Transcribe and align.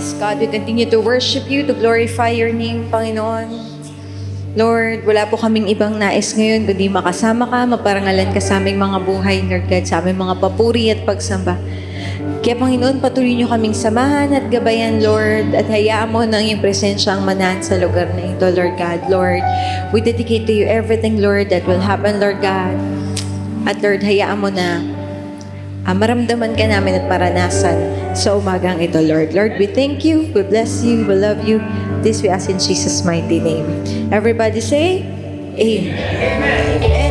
Yes, 0.00 0.16
God, 0.16 0.40
we 0.40 0.48
continue 0.48 0.88
to 0.88 0.96
worship 0.96 1.44
you, 1.52 1.60
to 1.68 1.76
glorify 1.76 2.32
your 2.32 2.56
name, 2.56 2.88
Panginoon. 2.88 3.52
Lord, 4.56 5.04
wala 5.04 5.28
po 5.28 5.36
kaming 5.36 5.68
ibang 5.68 6.00
nais 6.00 6.32
ngayon 6.32 6.64
kundi 6.64 6.88
makasama 6.88 7.44
ka, 7.44 7.68
maparangalan 7.68 8.32
ka 8.32 8.40
sa 8.40 8.56
aming 8.56 8.80
mga 8.80 8.96
buhay, 9.04 9.44
Lord 9.44 9.68
God, 9.68 9.84
sa 9.84 10.00
aming 10.00 10.16
mga 10.16 10.40
papuri 10.40 10.88
at 10.88 11.04
pagsamba. 11.04 11.60
Kaya 12.40 12.56
Panginoon, 12.56 13.04
patuloy 13.04 13.36
niyo 13.36 13.52
kaming 13.52 13.76
samahan 13.76 14.32
at 14.32 14.48
gabayan, 14.48 15.04
Lord, 15.04 15.52
at 15.52 15.68
hayaan 15.68 16.08
mo 16.08 16.24
na 16.24 16.40
iyong 16.40 16.64
presensya 16.64 17.20
ang 17.20 17.28
manahan 17.28 17.60
sa 17.60 17.76
lugar 17.76 18.08
na 18.16 18.24
ito, 18.24 18.48
Lord 18.56 18.80
God. 18.80 19.04
Lord, 19.12 19.44
we 19.92 20.00
dedicate 20.00 20.48
to 20.48 20.54
you 20.56 20.64
everything, 20.64 21.20
Lord, 21.20 21.52
that 21.52 21.68
will 21.68 21.84
happen, 21.84 22.16
Lord 22.16 22.40
God. 22.40 22.72
At 23.68 23.84
Lord, 23.84 24.00
hayaan 24.00 24.40
mo 24.40 24.48
na 24.48 24.80
ah, 25.84 25.92
maramdaman 25.92 26.56
ka 26.56 26.64
namin 26.64 26.96
at 26.96 27.04
maranasan 27.04 27.99
sa 28.14 28.38
umagang 28.38 28.82
ito, 28.82 28.98
Lord. 29.00 29.32
Lord, 29.32 29.56
we 29.58 29.66
thank 29.66 30.02
you, 30.04 30.28
we 30.34 30.42
bless 30.42 30.82
you, 30.82 31.06
we 31.06 31.14
love 31.14 31.42
you. 31.46 31.62
This 32.00 32.22
we 32.22 32.28
ask 32.28 32.48
in 32.48 32.58
Jesus' 32.58 33.04
mighty 33.04 33.38
name. 33.38 33.66
Everybody 34.10 34.60
say, 34.60 35.04
Amen. 35.60 35.92
Amen. 35.92 36.82
Amen. 36.84 37.09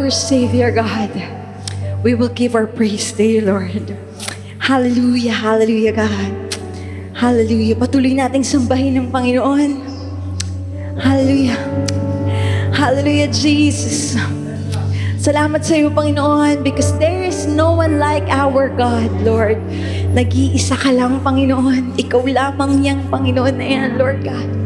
Our 0.00 0.08
Savior 0.08 0.72
God. 0.72 1.12
We 2.00 2.16
will 2.16 2.32
give 2.32 2.56
our 2.56 2.64
praise 2.64 3.12
to 3.20 3.22
you, 3.22 3.44
Lord. 3.44 3.92
Hallelujah, 4.56 5.36
hallelujah, 5.36 5.92
God. 5.92 6.32
Hallelujah. 7.12 7.76
Patuloy 7.76 8.16
nating 8.16 8.40
sambahin 8.40 8.96
ng 8.96 9.06
Panginoon. 9.12 9.70
Hallelujah. 10.96 11.60
Hallelujah, 12.72 13.28
Jesus. 13.28 14.16
Salamat 15.20 15.68
sa 15.68 15.76
iyo, 15.76 15.92
Panginoon, 15.92 16.64
because 16.64 16.96
there 16.96 17.20
is 17.20 17.44
no 17.44 17.76
one 17.76 18.00
like 18.00 18.24
our 18.32 18.72
God, 18.72 19.12
Lord. 19.20 19.60
Nag-iisa 20.16 20.80
ka 20.80 20.96
lang, 20.96 21.20
Panginoon. 21.20 22.00
Ikaw 22.00 22.24
lamang 22.24 22.80
niyang 22.80 23.04
Panginoon 23.12 23.52
na 23.60 23.66
yan, 23.68 24.00
Lord 24.00 24.24
God. 24.24 24.59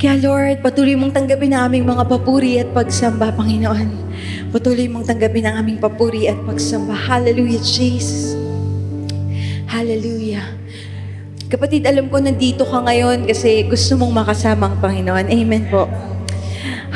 Kaya 0.00 0.16
Lord, 0.16 0.64
patuloy 0.64 0.96
mong 0.96 1.12
tanggapin 1.12 1.52
ang 1.52 1.68
aming 1.68 1.84
mga 1.84 2.08
papuri 2.08 2.56
at 2.56 2.72
pagsamba, 2.72 3.36
Panginoon. 3.36 3.88
Patuloy 4.48 4.88
mong 4.88 5.04
tanggapin 5.04 5.44
ang 5.44 5.60
aming 5.60 5.76
papuri 5.76 6.24
at 6.24 6.40
pagsamba. 6.48 6.96
Hallelujah, 6.96 7.60
Jesus. 7.60 8.32
Hallelujah. 9.68 10.56
Kapatid, 11.52 11.84
alam 11.84 12.08
ko 12.08 12.16
nandito 12.16 12.64
ka 12.64 12.80
ngayon 12.80 13.28
kasi 13.28 13.68
gusto 13.68 14.00
mong 14.00 14.24
makasama 14.24 14.72
ang 14.72 14.80
Panginoon. 14.80 15.28
Amen 15.28 15.68
po. 15.68 15.84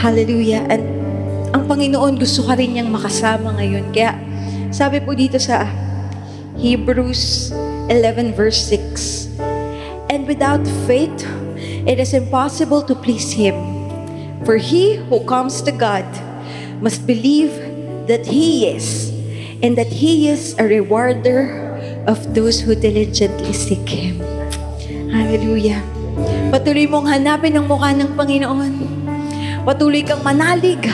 Hallelujah. 0.00 0.64
At 0.72 0.80
ang 1.52 1.68
Panginoon 1.68 2.16
gusto 2.16 2.48
ka 2.48 2.56
rin 2.56 2.72
niyang 2.72 2.88
makasama 2.88 3.52
ngayon. 3.60 3.92
Kaya 3.92 4.16
sabi 4.72 5.04
po 5.04 5.12
dito 5.12 5.36
sa 5.36 5.68
Hebrews 6.56 7.52
11 7.92 8.32
verse 8.32 8.64
6, 8.72 9.28
And 10.08 10.24
without 10.24 10.64
faith, 10.88 11.33
it 11.84 12.00
is 12.00 12.12
impossible 12.12 12.82
to 12.88 12.94
please 12.96 13.32
Him. 13.32 13.56
For 14.44 14.60
he 14.60 15.00
who 15.08 15.24
comes 15.24 15.64
to 15.64 15.72
God 15.72 16.04
must 16.84 17.08
believe 17.08 17.52
that 18.08 18.28
He 18.28 18.68
is, 18.68 19.08
and 19.64 19.76
that 19.80 19.88
He 19.88 20.28
is 20.28 20.52
a 20.60 20.68
rewarder 20.68 21.64
of 22.04 22.20
those 22.36 22.60
who 22.60 22.76
diligently 22.76 23.52
seek 23.56 23.88
Him. 23.88 24.20
Hallelujah. 25.08 25.80
Patuloy 26.52 26.86
mong 26.86 27.08
hanapin 27.08 27.56
ang 27.56 27.66
mukha 27.66 27.96
ng 27.96 28.12
Panginoon. 28.12 28.72
Patuloy 29.64 30.04
kang 30.04 30.20
manalig 30.20 30.84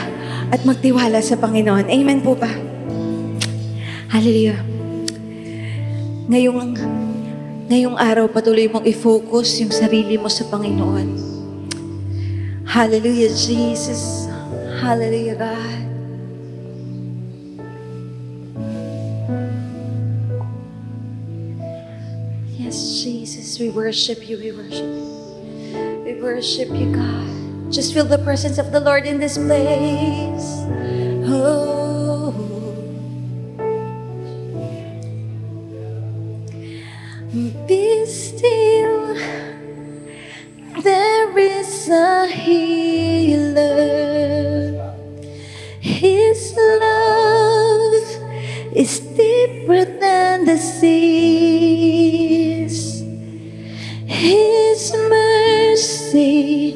at 0.47 0.63
magtiwala 0.63 1.19
sa 1.19 1.35
Panginoon. 1.35 1.91
Amen 1.91 2.23
po 2.23 2.39
ba? 2.39 2.49
Hallelujah. 4.07 4.59
Ngayong, 6.31 6.79
ngayong 7.67 7.97
araw, 7.99 8.25
patuloy 8.31 8.65
mong 8.71 8.85
i-focus 8.87 9.61
yung 9.61 9.73
sarili 9.73 10.17
mo 10.17 10.31
sa 10.31 10.47
Panginoon. 10.47 11.07
Hallelujah, 12.65 13.29
Jesus. 13.35 14.31
Hallelujah, 14.79 15.35
God. 15.35 15.81
Yes, 22.55 23.03
Jesus, 23.03 23.59
we 23.59 23.67
worship 23.69 24.23
you, 24.25 24.39
we 24.39 24.55
worship 24.55 24.87
you. 24.87 25.07
We 26.07 26.13
worship 26.23 26.71
you, 26.71 26.89
God. 26.95 27.27
Just 27.67 27.93
feel 27.93 28.07
the 28.07 28.19
presence 28.23 28.57
of 28.57 28.71
the 28.71 28.79
Lord 28.79 29.05
in 29.05 29.19
this 29.19 29.37
place. 29.37 30.65
Oh. 31.27 32.00
Be 37.31 38.05
still. 38.07 39.15
There 40.83 41.37
is 41.37 41.87
a 41.87 42.27
healer. 42.27 43.71
His 45.79 46.53
love 46.57 47.93
is 48.75 48.99
deeper 48.99 49.85
than 49.85 50.43
the 50.43 50.57
seas. 50.57 52.01
His 54.07 54.93
mercy, 54.93 56.75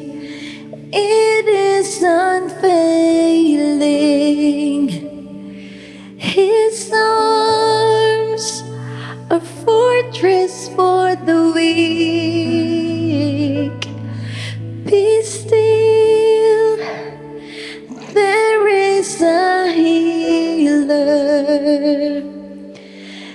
it 0.90 1.46
is 1.48 2.02
unfailing. 2.02 3.28
His 6.16 6.90
arms 6.94 7.25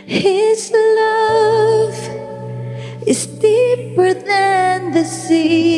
His 0.08 0.72
love 0.74 1.96
is 3.06 3.28
deeper 3.28 4.14
than 4.14 4.92
the 4.92 5.04
seas. 5.06 5.71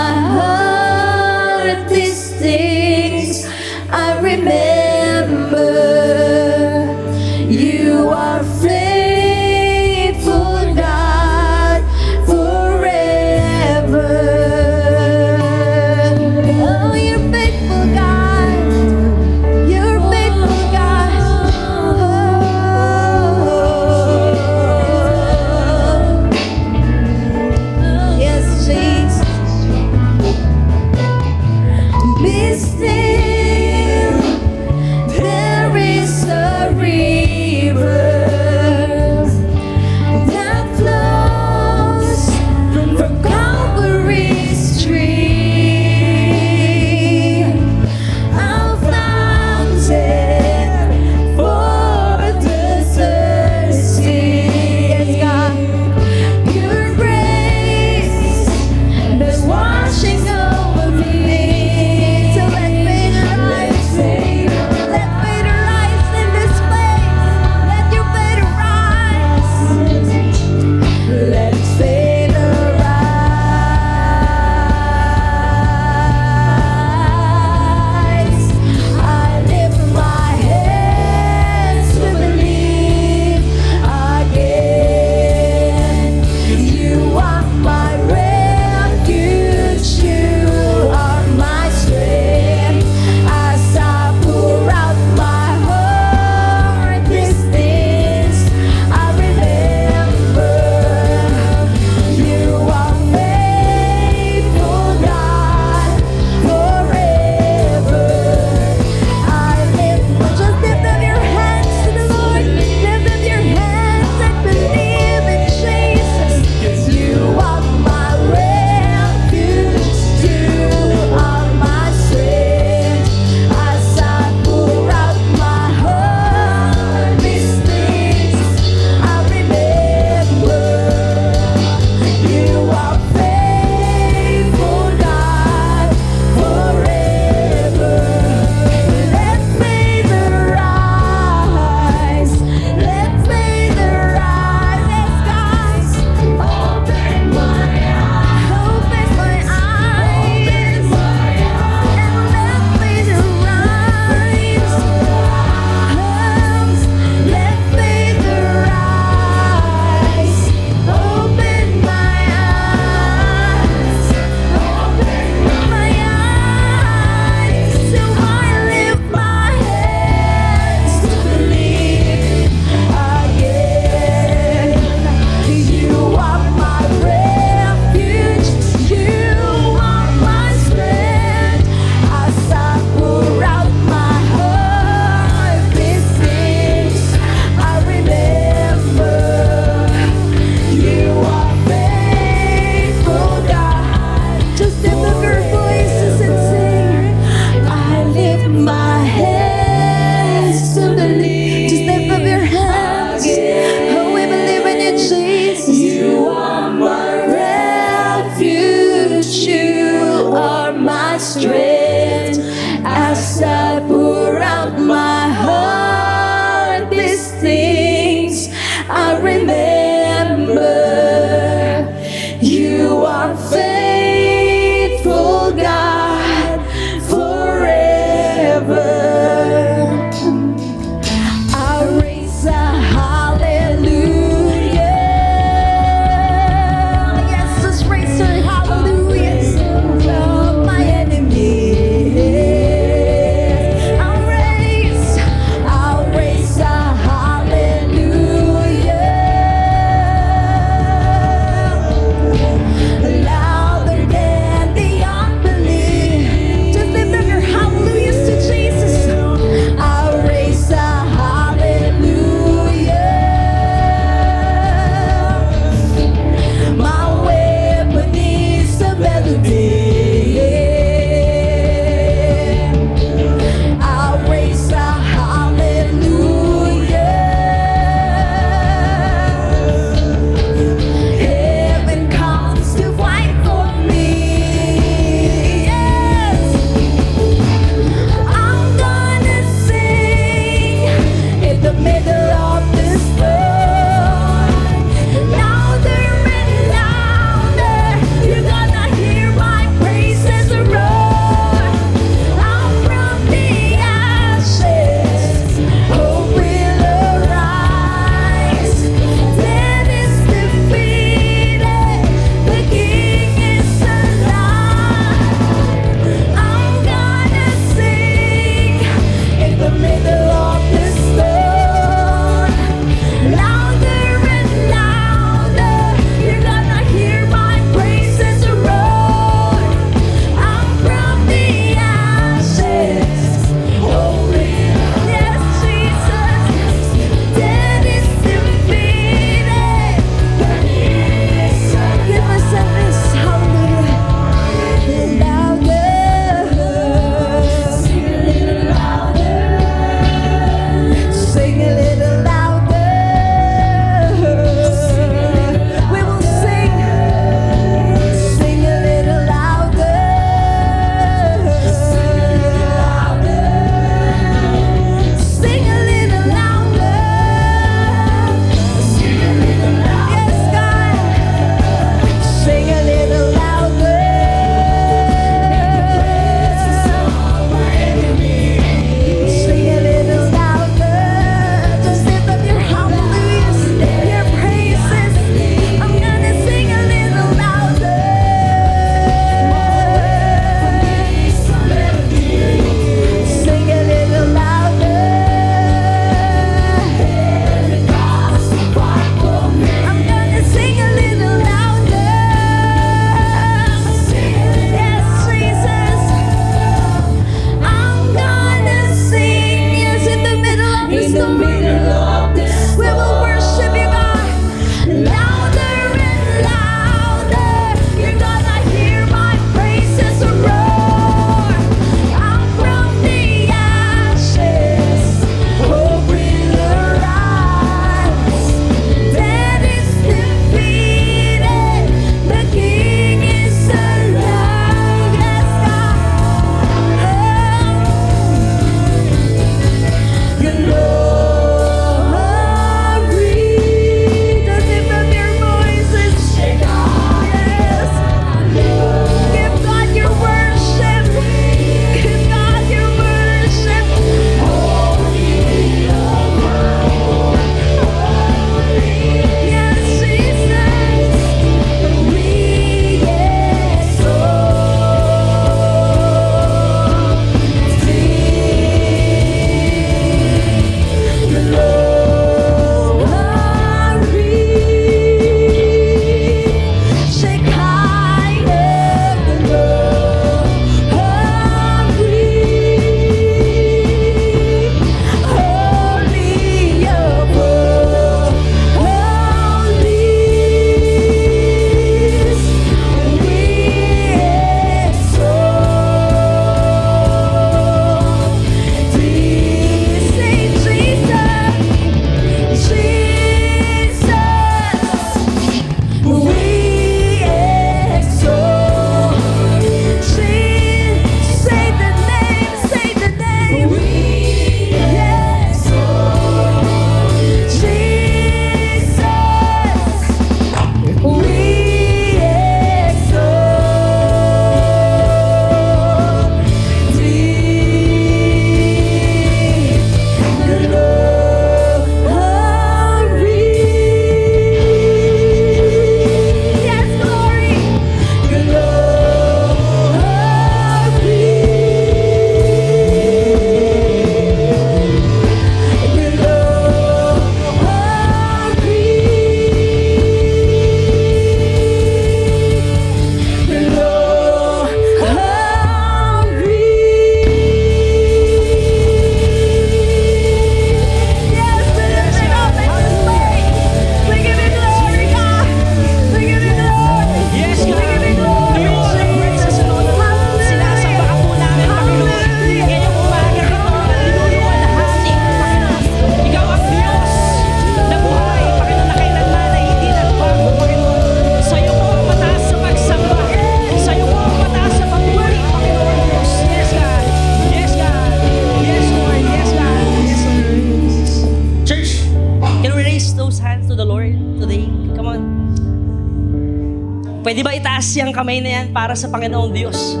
Para 598.88 598.96
sa 598.96 599.12
Panginoong 599.12 599.52
Diyos? 599.52 600.00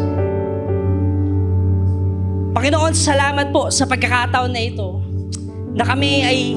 Panginoon, 2.56 2.96
salamat 2.96 3.52
po 3.52 3.68
sa 3.68 3.84
pagkakataon 3.84 4.48
na 4.48 4.64
ito 4.64 5.04
na 5.76 5.84
kami 5.84 6.24
ay 6.24 6.56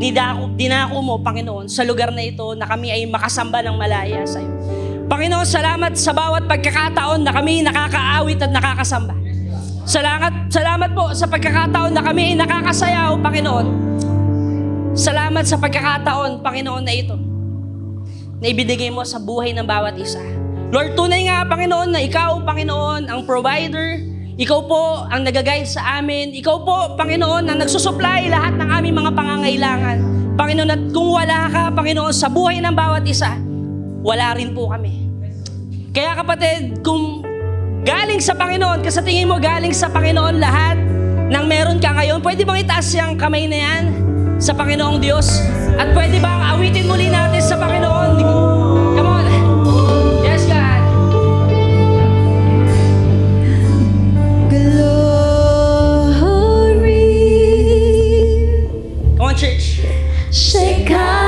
dinako, 0.00 0.56
dinako 0.56 1.04
mo, 1.04 1.20
Panginoon, 1.20 1.68
sa 1.68 1.84
lugar 1.84 2.16
na 2.16 2.24
ito 2.24 2.56
na 2.56 2.64
kami 2.64 2.88
ay 2.88 3.04
makasamba 3.04 3.60
ng 3.60 3.76
malaya 3.76 4.24
sa 4.24 4.40
iyo. 4.40 4.56
Panginoon, 5.04 5.44
salamat 5.44 5.92
sa 6.00 6.16
bawat 6.16 6.48
pagkakataon 6.48 7.20
na 7.20 7.32
kami 7.36 7.60
nakakaawit 7.60 8.40
at 8.40 8.48
nakakasamba. 8.48 9.12
Salamat, 9.84 10.48
salamat 10.48 10.96
po 10.96 11.12
sa 11.12 11.28
pagkakataon 11.28 11.92
na 11.92 12.00
kami 12.00 12.32
ay 12.32 12.34
nakakasayaw, 12.40 13.20
Panginoon. 13.20 13.66
Salamat 14.96 15.44
sa 15.44 15.60
pagkakataon, 15.60 16.40
Panginoon, 16.40 16.84
na 16.88 16.94
ito 16.96 17.20
na 18.40 18.48
ibinigay 18.48 18.88
mo 18.88 19.04
sa 19.04 19.20
buhay 19.20 19.52
ng 19.52 19.68
bawat 19.68 19.92
isa. 20.00 20.41
Lord, 20.72 20.96
tunay 20.96 21.28
nga, 21.28 21.44
Panginoon, 21.44 21.92
na 21.92 22.00
Ikaw, 22.00 22.48
Panginoon, 22.48 23.04
ang 23.04 23.28
provider, 23.28 24.00
ikaw 24.40 24.64
po 24.64 25.04
ang 25.04 25.20
nagagay 25.20 25.68
sa 25.68 26.00
amin. 26.00 26.32
Ikaw 26.32 26.56
po, 26.64 26.96
Panginoon, 26.96 27.44
ang 27.44 27.60
nagsusupply 27.60 28.32
lahat 28.32 28.56
ng 28.56 28.68
aming 28.80 28.96
mga 28.96 29.12
pangangailangan. 29.12 29.98
Panginoon, 30.32 30.72
at 30.72 30.82
kung 30.96 31.12
wala 31.12 31.52
ka, 31.52 31.62
Panginoon, 31.76 32.16
sa 32.16 32.32
buhay 32.32 32.64
ng 32.64 32.72
bawat 32.72 33.04
isa, 33.04 33.36
wala 34.00 34.32
rin 34.32 34.56
po 34.56 34.72
kami. 34.72 35.12
Kaya 35.92 36.16
kapatid, 36.16 36.80
kung 36.80 37.20
galing 37.84 38.24
sa 38.24 38.32
Panginoon, 38.32 38.80
kasi 38.80 39.04
tingin 39.04 39.28
mo 39.28 39.36
galing 39.36 39.76
sa 39.76 39.92
Panginoon 39.92 40.40
lahat 40.40 40.80
ng 41.28 41.44
meron 41.44 41.84
ka 41.84 41.92
ngayon, 42.00 42.24
pwede 42.24 42.48
bang 42.48 42.64
itaas 42.64 42.88
yung 42.96 43.20
kamay 43.20 43.44
na 43.44 43.60
yan 43.60 43.82
sa 44.40 44.56
Panginoong 44.56 45.04
Diyos? 45.04 45.36
At 45.76 45.92
pwede 45.92 46.16
bang 46.16 46.40
awitin 46.56 46.88
muli 46.88 47.12
natin 47.12 47.44
sa 47.44 47.60
Panginoon? 47.60 48.51
shake 60.32 60.90
up. 60.90 61.21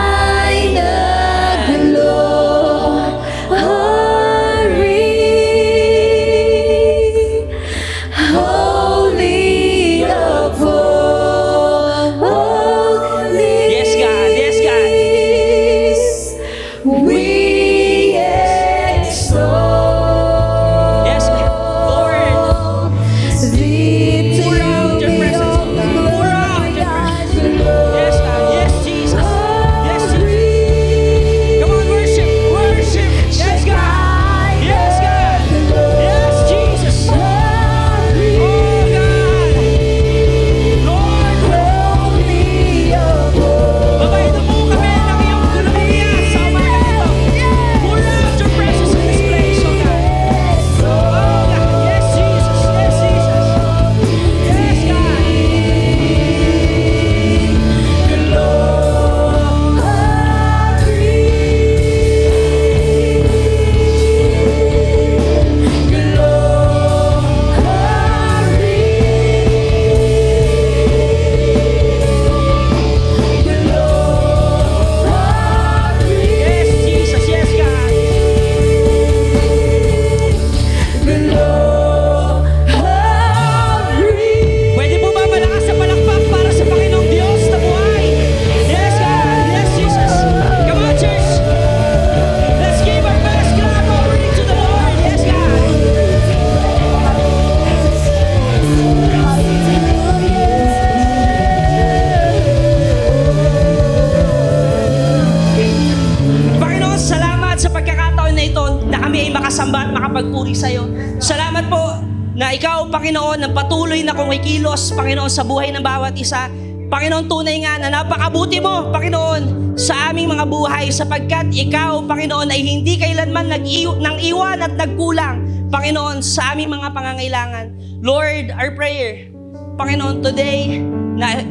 Ikaw, 112.55 112.87
Panginoon, 112.87 113.43
ang 113.43 113.53
patuloy 113.53 114.07
na 114.07 114.15
kumikilos, 114.15 114.95
Panginoon, 114.95 115.31
sa 115.31 115.43
buhay 115.43 115.75
ng 115.75 115.83
bawat 115.83 116.15
isa. 116.15 116.47
Panginoon, 116.87 117.27
tunay 117.27 117.59
nga 117.67 117.83
na 117.83 117.91
napakabuti 117.91 118.63
mo, 118.63 118.95
Panginoon, 118.95 119.75
sa 119.75 120.15
aming 120.15 120.31
mga 120.31 120.47
buhay 120.47 120.87
sapagkat 120.95 121.51
ikaw, 121.51 122.07
Panginoon, 122.07 122.55
ay 122.55 122.63
hindi 122.63 122.95
kailanman 122.95 123.51
nag-iw- 123.51 123.99
nang 123.99 124.23
iwan 124.23 124.63
at 124.63 124.79
nagkulang, 124.79 125.43
Panginoon, 125.75 126.23
sa 126.23 126.55
aming 126.55 126.71
mga 126.71 126.95
pangangailangan. 126.95 127.67
Lord, 127.99 128.55
our 128.55 128.71
prayer, 128.79 129.27
Panginoon, 129.75 130.23
today, 130.23 130.79
na 131.19 131.43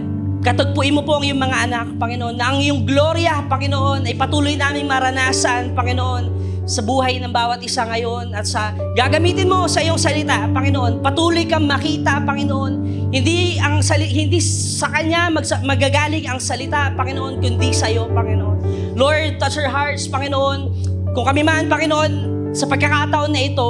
Katagpuin 0.43 0.91
mo 0.91 1.07
po 1.07 1.15
ang 1.15 1.23
iyong 1.23 1.39
mga 1.39 1.57
anak, 1.71 1.87
Panginoon, 1.95 2.35
na 2.35 2.51
ang 2.51 2.59
iyong 2.59 2.83
gloria, 2.83 3.47
Panginoon, 3.47 4.03
ay 4.03 4.19
patuloy 4.19 4.59
naming 4.59 4.91
maranasan, 4.91 5.71
Panginoon, 5.71 6.42
sa 6.63 6.79
buhay 6.79 7.19
ng 7.19 7.31
bawat 7.31 7.59
isa 7.59 7.83
ngayon 7.83 8.31
at 8.31 8.47
sa 8.47 8.71
gagamitin 8.95 9.51
mo 9.51 9.67
sa 9.67 9.83
iyong 9.83 9.99
salita, 9.99 10.47
Panginoon. 10.47 11.03
Patuloy 11.03 11.43
kang 11.43 11.67
makita, 11.67 12.23
Panginoon. 12.23 12.73
Hindi 13.11 13.59
ang 13.59 13.83
sali, 13.83 14.07
hindi 14.07 14.39
sa 14.39 14.87
kanya 14.87 15.27
magsa, 15.27 15.59
magagaling 15.61 16.23
ang 16.23 16.39
salita, 16.39 16.95
Panginoon, 16.95 17.43
kundi 17.43 17.75
sa 17.75 17.91
iyo, 17.91 18.07
Panginoon. 18.15 18.63
Lord, 18.95 19.43
touch 19.43 19.59
our 19.59 19.67
hearts, 19.67 20.07
Panginoon. 20.07 20.71
Kung 21.11 21.25
kami 21.27 21.43
man, 21.43 21.67
Panginoon, 21.67 22.11
sa 22.55 22.65
pagkakataon 22.65 23.31
na 23.35 23.41
ito, 23.43 23.69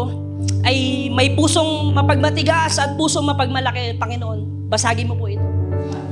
ay 0.63 1.10
may 1.12 1.34
pusong 1.34 1.91
mapagmatigas 1.97 2.77
at 2.77 2.93
pusong 2.93 3.25
mapagmalaki, 3.25 3.97
Panginoon. 3.97 4.69
Basagin 4.69 5.10
mo 5.10 5.17
po 5.17 5.27
ito. 5.27 5.43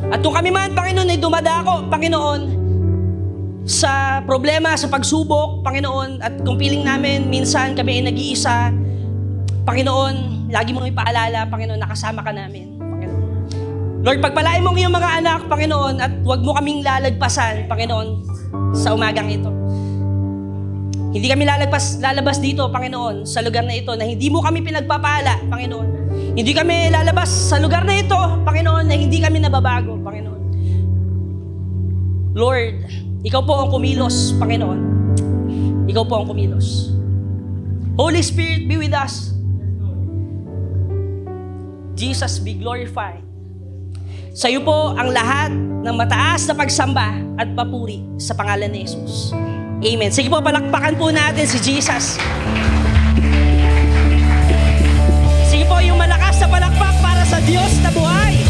At 0.10 0.20
kung 0.26 0.34
kami 0.34 0.50
man, 0.50 0.74
Panginoon, 0.74 1.08
ay 1.08 1.20
dumadako, 1.22 1.88
Panginoon, 1.88 2.61
sa 3.66 4.24
problema, 4.26 4.74
sa 4.74 4.90
pagsubok, 4.90 5.62
Panginoon, 5.62 6.22
at 6.22 6.34
kung 6.42 6.58
piling 6.58 6.82
namin, 6.82 7.30
minsan 7.30 7.78
kami 7.78 8.02
ay 8.02 8.04
nag-iisa, 8.10 8.74
Panginoon, 9.62 10.50
lagi 10.50 10.74
mong 10.74 10.90
ipaalala, 10.90 11.46
Panginoon, 11.46 11.78
nakasama 11.78 12.26
ka 12.26 12.34
namin, 12.34 12.74
Panginoon. 12.82 13.24
Lord, 14.02 14.18
pagpalain 14.18 14.66
mo 14.66 14.74
ang 14.74 14.80
iyong 14.82 14.96
mga 14.98 15.10
anak, 15.22 15.40
Panginoon, 15.46 15.96
at 16.02 16.14
huwag 16.26 16.42
mo 16.42 16.58
kaming 16.58 16.82
lalagpasan, 16.82 17.70
Panginoon, 17.70 18.08
sa 18.74 18.98
umagang 18.98 19.30
ito. 19.30 19.54
Hindi 21.12 21.28
kami 21.28 21.44
lalagpas, 21.44 22.00
lalabas 22.02 22.42
dito, 22.42 22.66
Panginoon, 22.72 23.30
sa 23.30 23.46
lugar 23.46 23.68
na 23.68 23.78
ito 23.78 23.94
na 23.94 24.08
hindi 24.08 24.32
mo 24.32 24.42
kami 24.42 24.64
pinagpapala, 24.66 25.44
Panginoon. 25.54 25.88
Hindi 26.34 26.52
kami 26.56 26.90
lalabas 26.90 27.30
sa 27.30 27.60
lugar 27.62 27.86
na 27.86 28.00
ito, 28.00 28.18
Panginoon, 28.48 28.90
na 28.90 28.96
hindi 28.96 29.20
kami 29.20 29.44
nababago, 29.44 30.00
Panginoon. 30.02 30.42
Lord, 32.32 33.11
Ikaw 33.22 33.42
po 33.46 33.54
ang 33.62 33.70
kumilos, 33.70 34.34
Panginoon. 34.42 34.80
Ikaw 35.86 36.04
po 36.10 36.14
ang 36.22 36.26
kumilos. 36.26 36.90
Holy 37.94 38.26
Spirit, 38.26 38.66
be 38.66 38.82
with 38.82 38.98
us. 38.98 39.38
Jesus, 41.94 42.42
be 42.42 42.58
glorified. 42.58 43.22
Sa 44.34 44.50
iyo 44.50 44.66
po 44.66 44.98
ang 44.98 45.14
lahat 45.14 45.54
ng 45.54 45.94
mataas 45.94 46.50
na 46.50 46.58
pagsamba 46.58 47.14
at 47.38 47.54
papuri 47.54 48.02
sa 48.18 48.34
pangalan 48.34 48.74
ni 48.74 48.90
Jesus. 48.90 49.38
Amen. 49.86 50.10
Sige 50.10 50.26
po, 50.26 50.42
palakpakan 50.42 50.98
po 50.98 51.14
natin 51.14 51.46
si 51.46 51.62
Jesus. 51.62 52.18
Sige 55.46 55.66
po, 55.70 55.78
yung 55.78 56.02
malakas 56.02 56.42
na 56.42 56.48
palakpak 56.50 56.96
para 57.06 57.22
sa 57.30 57.38
Diyos 57.46 57.70
na 57.86 57.94
buhay. 57.94 58.41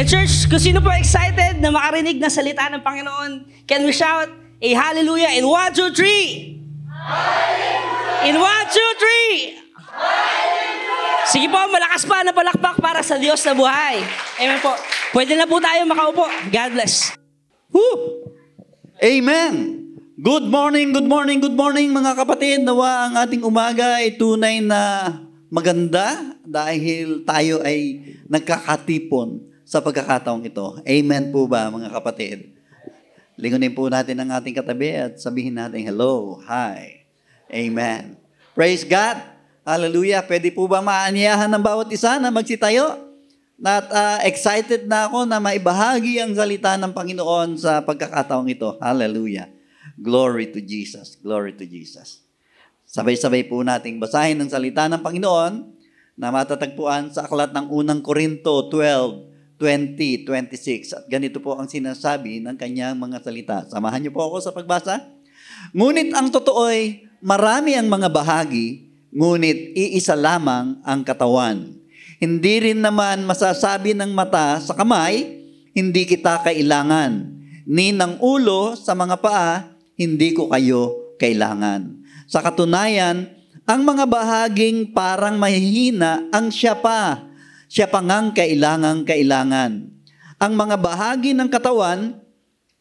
And 0.00 0.08
church, 0.08 0.48
kung 0.48 0.56
sino 0.56 0.80
po 0.80 0.88
excited 0.96 1.60
na 1.60 1.68
makarinig 1.68 2.16
ng 2.16 2.32
salita 2.32 2.72
ng 2.72 2.80
Panginoon, 2.80 3.44
can 3.68 3.84
we 3.84 3.92
shout 3.92 4.32
a 4.32 4.70
hallelujah 4.72 5.36
in 5.36 5.44
1, 5.44 5.76
2, 5.76 5.92
3? 5.92 8.32
In 8.32 8.34
1, 8.40 8.40
2, 8.40 8.40
3! 11.20 11.36
Sige 11.36 11.52
po, 11.52 11.60
malakas 11.68 12.08
pa 12.08 12.24
na 12.24 12.32
palakpak 12.32 12.80
para 12.80 13.04
sa 13.04 13.20
Diyos 13.20 13.44
na 13.44 13.52
buhay. 13.52 14.00
Amen 14.40 14.56
po. 14.64 14.72
Pwede 15.12 15.36
na 15.36 15.44
po 15.44 15.60
tayo 15.60 15.84
makaupo. 15.84 16.24
God 16.48 16.70
bless. 16.72 17.12
Woo! 17.68 18.24
Amen! 19.04 19.84
Good 20.16 20.48
morning, 20.48 20.96
good 20.96 21.12
morning, 21.12 21.44
good 21.44 21.60
morning 21.60 21.92
mga 21.92 22.16
kapatid. 22.16 22.64
Nawa 22.64 23.12
ang 23.12 23.20
ating 23.20 23.44
umaga 23.44 24.00
ay 24.00 24.16
tunay 24.16 24.64
na 24.64 25.12
maganda 25.52 26.40
dahil 26.48 27.20
tayo 27.28 27.60
ay 27.60 28.00
nagkakatipon 28.32 29.49
sa 29.70 29.78
pagkakataong 29.78 30.42
ito. 30.42 30.82
Amen 30.82 31.30
po 31.30 31.46
ba 31.46 31.70
mga 31.70 31.94
kapatid? 31.94 32.58
Lingunin 33.38 33.70
po 33.70 33.86
natin 33.86 34.18
ang 34.18 34.34
ating 34.34 34.58
katabi 34.58 34.98
at 34.98 35.22
sabihin 35.22 35.54
natin 35.54 35.86
hello, 35.86 36.42
hi, 36.42 37.06
amen. 37.46 38.18
Praise 38.50 38.82
God! 38.82 39.22
Hallelujah! 39.62 40.26
Pwede 40.26 40.50
po 40.50 40.66
ba 40.66 40.82
maanyahan 40.82 41.46
ng 41.46 41.62
bawat 41.62 41.86
isa 41.94 42.18
na 42.18 42.34
magsitayo? 42.34 42.98
At 43.62 43.86
ah, 43.94 44.18
excited 44.26 44.90
na 44.90 45.06
ako 45.06 45.30
na 45.30 45.38
maibahagi 45.38 46.18
ang 46.18 46.34
salita 46.34 46.74
ng 46.74 46.90
Panginoon 46.90 47.54
sa 47.54 47.78
pagkakataong 47.86 48.50
ito. 48.50 48.74
Hallelujah. 48.82 49.46
Glory 49.94 50.50
to 50.50 50.58
Jesus. 50.58 51.14
Glory 51.22 51.54
to 51.54 51.62
Jesus. 51.62 52.26
Sabay-sabay 52.90 53.46
po 53.46 53.62
nating 53.62 54.02
basahin 54.02 54.42
ang 54.42 54.50
salita 54.50 54.90
ng 54.90 54.98
Panginoon 54.98 55.78
na 56.18 56.34
matatagpuan 56.34 57.14
sa 57.14 57.30
aklat 57.30 57.54
ng 57.54 57.70
unang 57.70 58.02
Korinto 58.02 58.66
12, 58.66 59.29
20, 59.60 60.24
26. 60.24 60.96
At 60.96 61.04
ganito 61.04 61.36
po 61.38 61.60
ang 61.60 61.68
sinasabi 61.68 62.40
ng 62.40 62.56
kanyang 62.56 62.96
mga 62.96 63.20
salita. 63.20 63.56
Samahan 63.68 64.00
niyo 64.00 64.16
po 64.16 64.24
ako 64.24 64.40
sa 64.40 64.56
pagbasa. 64.56 65.04
Ngunit 65.76 66.16
ang 66.16 66.32
totoo'y 66.32 67.04
marami 67.20 67.76
ang 67.76 67.92
mga 67.92 68.08
bahagi, 68.08 68.88
ngunit 69.12 69.76
iisa 69.76 70.16
lamang 70.16 70.80
ang 70.80 71.04
katawan. 71.04 71.76
Hindi 72.16 72.72
rin 72.72 72.80
naman 72.80 73.28
masasabi 73.28 73.92
ng 73.92 74.12
mata 74.12 74.60
sa 74.60 74.72
kamay, 74.72 75.44
hindi 75.76 76.08
kita 76.08 76.40
kailangan. 76.40 77.38
Ni 77.68 77.92
ng 77.92 78.18
ulo 78.24 78.74
sa 78.74 78.96
mga 78.96 79.16
paa, 79.20 79.76
hindi 80.00 80.32
ko 80.32 80.48
kayo 80.48 81.14
kailangan. 81.20 82.00
Sa 82.24 82.40
katunayan, 82.40 83.28
ang 83.68 83.86
mga 83.86 84.08
bahaging 84.08 84.90
parang 84.90 85.38
mahihina 85.38 86.26
ang 86.34 86.50
siya 86.50 86.74
pa. 86.74 87.29
Siya 87.70 87.86
pa 87.86 88.02
ngang 88.02 88.34
kailangang 88.34 89.06
kailangan. 89.06 89.86
Ang 90.42 90.52
mga 90.58 90.74
bahagi 90.74 91.30
ng 91.38 91.46
katawan 91.46 92.18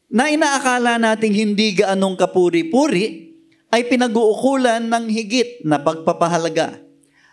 na 0.09 0.33
inaakala 0.33 0.97
nating 0.97 1.29
hindi 1.29 1.77
gaanong 1.77 2.17
kapuri-puri 2.17 3.37
ay 3.69 3.85
pinag-uukulan 3.85 4.81
ng 4.89 5.05
higit 5.13 5.61
na 5.61 5.77
pagpapahalaga. 5.77 6.81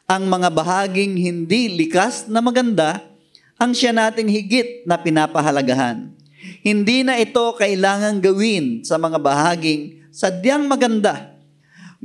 Ang 0.04 0.28
mga 0.28 0.52
bahaging 0.52 1.16
hindi 1.16 1.72
likas 1.72 2.28
na 2.28 2.44
maganda 2.44 3.00
ang 3.56 3.72
siya 3.72 3.96
nating 3.96 4.28
higit 4.28 4.84
na 4.84 5.00
pinapahalagahan. 5.00 6.12
Hindi 6.60 7.08
na 7.08 7.16
ito 7.16 7.56
kailangang 7.56 8.20
gawin 8.20 8.84
sa 8.84 9.00
mga 9.00 9.16
bahaging 9.16 10.04
sadyang 10.12 10.68
maganda. 10.68 11.40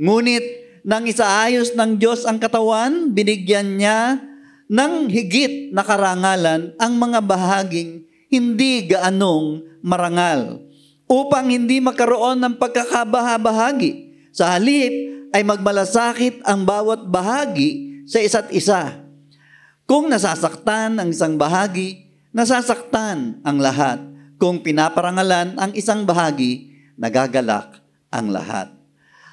Ngunit 0.00 0.64
nang 0.80 1.04
isaayos 1.04 1.76
ng 1.76 2.00
Diyos 2.00 2.24
ang 2.24 2.40
katawan, 2.40 3.12
binigyan 3.12 3.76
niya 3.76 4.31
ng 4.70 5.08
higit 5.10 5.72
na 5.74 5.82
karangalan 5.82 6.74
ang 6.76 6.92
mga 6.98 7.20
bahaging 7.24 8.06
hindi 8.32 8.88
gaanong 8.88 9.64
marangal 9.84 10.62
upang 11.10 11.52
hindi 11.52 11.82
magkaroon 11.82 12.40
ng 12.40 12.54
pagkakabahabahagi. 12.56 14.12
Sa 14.32 14.48
halip 14.48 14.92
ay 15.36 15.44
magmalasakit 15.44 16.40
ang 16.48 16.64
bawat 16.64 17.04
bahagi 17.04 18.02
sa 18.08 18.20
isa't 18.20 18.48
isa. 18.52 19.04
Kung 19.84 20.08
nasasaktan 20.08 20.96
ang 20.96 21.12
isang 21.12 21.36
bahagi, 21.36 22.08
nasasaktan 22.32 23.44
ang 23.44 23.58
lahat. 23.60 24.00
Kung 24.40 24.64
pinaparangalan 24.64 25.60
ang 25.60 25.76
isang 25.76 26.08
bahagi, 26.08 26.72
nagagalak 26.96 27.84
ang 28.08 28.32
lahat. 28.32 28.81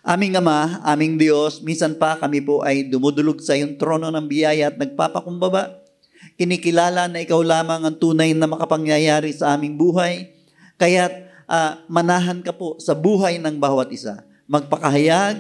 Aming 0.10 0.42
Ama, 0.42 0.82
aming 0.90 1.22
Diyos, 1.22 1.62
minsan 1.62 1.94
pa 1.94 2.18
kami 2.18 2.42
po 2.42 2.66
ay 2.66 2.90
dumudulog 2.90 3.46
sa 3.46 3.54
iyong 3.54 3.78
trono 3.78 4.10
ng 4.10 4.26
biyaya 4.26 4.74
at 4.74 4.82
nagpapakumbaba. 4.82 5.86
Kinikilala 6.34 7.06
na 7.06 7.22
ikaw 7.22 7.38
lamang 7.46 7.86
ang 7.86 7.94
tunay 7.94 8.34
na 8.34 8.50
makapangyayari 8.50 9.30
sa 9.38 9.54
aming 9.54 9.78
buhay. 9.78 10.34
Kaya't 10.82 11.14
ah, 11.46 11.86
manahan 11.86 12.42
ka 12.42 12.50
po 12.50 12.82
sa 12.82 12.98
buhay 12.98 13.38
ng 13.38 13.62
bawat 13.62 13.94
isa. 13.94 14.26
Magpakahayag, 14.50 15.38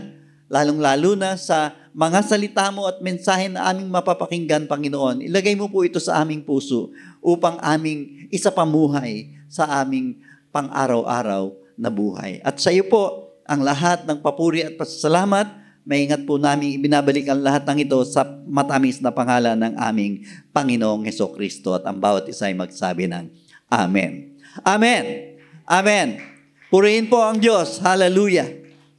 lalong-lalo 0.53 1.17
na 1.17 1.33
sa 1.33 1.73
mga 1.89 2.21
salita 2.21 2.69
mo 2.69 2.85
at 2.85 3.01
mensahe 3.01 3.49
na 3.49 3.73
aming 3.73 3.89
mapapakinggan, 3.89 4.69
Panginoon. 4.69 5.25
Ilagay 5.25 5.57
mo 5.57 5.65
po 5.65 5.81
ito 5.81 5.97
sa 5.97 6.21
aming 6.21 6.45
puso 6.45 6.93
upang 7.25 7.57
aming 7.65 8.29
isa 8.29 8.53
pamuhay 8.53 9.33
sa 9.49 9.81
aming 9.81 10.21
pang-araw-araw 10.53 11.57
na 11.73 11.89
buhay. 11.89 12.37
At 12.45 12.61
sa 12.61 12.69
iyo 12.69 12.85
po, 12.85 13.28
ang 13.49 13.65
lahat 13.65 14.05
ng 14.05 14.21
papuri 14.21 14.61
at 14.61 14.77
pasasalamat, 14.77 15.49
maingat 15.81 16.21
po 16.29 16.37
namin 16.37 16.77
ibinabalik 16.77 17.25
ang 17.25 17.41
lahat 17.41 17.65
ng 17.65 17.81
ito 17.81 17.97
sa 18.05 18.21
matamis 18.45 19.01
na 19.01 19.09
pangalan 19.09 19.57
ng 19.57 19.73
aming 19.73 20.21
Panginoong 20.53 21.01
Heso 21.09 21.33
Kristo 21.33 21.73
at 21.73 21.81
ang 21.89 21.97
bawat 21.97 22.29
isa 22.29 22.45
ay 22.45 22.53
magsabi 22.53 23.09
ng 23.09 23.25
Amen. 23.73 24.37
Amen. 24.61 25.33
Amen. 25.65 26.21
Purihin 26.69 27.09
po 27.09 27.25
ang 27.25 27.41
Diyos. 27.41 27.81
Hallelujah. 27.81 28.45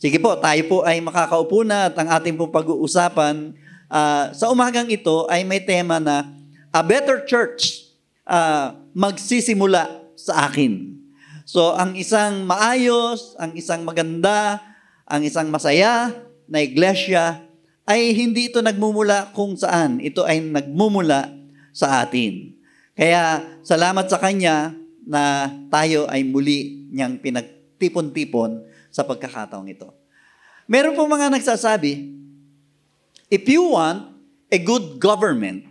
Sige 0.03 0.19
po, 0.19 0.35
tayo 0.39 0.63
po 0.67 0.83
ay 0.83 0.99
makakaupo 0.99 1.63
na 1.63 1.87
at 1.87 1.95
ang 1.95 2.11
ating 2.11 2.35
pong 2.35 2.51
pag-uusapan 2.51 3.55
ah, 3.87 4.35
sa 4.35 4.51
umagang 4.51 4.91
ito 4.91 5.31
ay 5.31 5.47
may 5.47 5.63
tema 5.63 6.03
na 6.03 6.27
A 6.75 6.83
Better 6.83 7.23
Church 7.23 7.87
ah, 8.27 8.75
magsisimula 8.91 10.11
sa 10.19 10.51
akin. 10.51 11.00
So, 11.51 11.75
ang 11.75 11.99
isang 11.99 12.47
maayos, 12.47 13.35
ang 13.35 13.59
isang 13.59 13.83
maganda, 13.83 14.63
ang 15.03 15.27
isang 15.27 15.51
masaya 15.51 16.15
na 16.47 16.63
iglesia 16.63 17.43
ay 17.91 18.15
hindi 18.15 18.55
ito 18.55 18.63
nagmumula 18.63 19.35
kung 19.35 19.59
saan. 19.59 19.99
Ito 19.99 20.23
ay 20.23 20.47
nagmumula 20.47 21.27
sa 21.75 22.07
atin. 22.07 22.55
Kaya 22.95 23.43
salamat 23.67 24.07
sa 24.07 24.23
Kanya 24.23 24.79
na 25.03 25.51
tayo 25.75 26.07
ay 26.07 26.23
muli 26.23 26.87
niyang 26.95 27.19
pinagtipon-tipon 27.19 28.63
sa 28.95 29.03
pagkakataong 29.03 29.67
ito. 29.75 29.91
Meron 30.71 30.95
po 30.95 31.03
mga 31.11 31.35
nagsasabi, 31.35 32.15
if 33.27 33.43
you 33.51 33.75
want 33.75 34.07
a 34.55 34.59
good 34.63 35.03
government, 35.03 35.67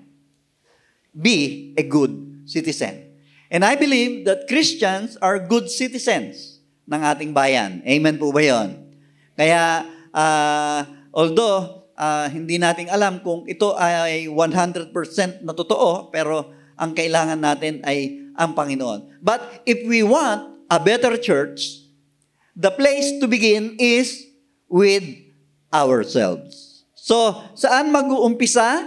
be 1.16 1.72
a 1.80 1.84
good 1.88 2.44
citizen. 2.44 3.09
And 3.50 3.66
I 3.66 3.74
believe 3.74 4.30
that 4.30 4.46
Christians 4.46 5.18
are 5.26 5.42
good 5.42 5.74
citizens 5.74 6.62
ng 6.86 7.02
ating 7.02 7.34
bayan. 7.34 7.82
Amen 7.82 8.22
po 8.22 8.30
ba 8.30 8.46
yun? 8.46 8.94
Kaya, 9.34 9.90
ah, 10.14 10.86
although 11.10 11.90
ah, 11.98 12.30
hindi 12.30 12.62
natin 12.62 12.94
alam 12.94 13.26
kung 13.26 13.50
ito 13.50 13.74
ay 13.74 14.30
100% 14.30 14.94
na 15.42 15.54
totoo, 15.58 16.14
pero 16.14 16.54
ang 16.78 16.94
kailangan 16.94 17.42
natin 17.42 17.82
ay 17.84 18.30
ang 18.38 18.56
Panginoon. 18.56 19.20
But 19.20 19.66
if 19.66 19.84
we 19.84 20.06
want 20.06 20.64
a 20.70 20.80
better 20.80 21.18
church, 21.18 21.84
the 22.54 22.72
place 22.72 23.18
to 23.20 23.26
begin 23.28 23.76
is 23.82 24.30
with 24.70 25.04
ourselves. 25.74 26.86
So, 26.96 27.34
saan 27.58 27.90
mag-uumpisa 27.90 28.86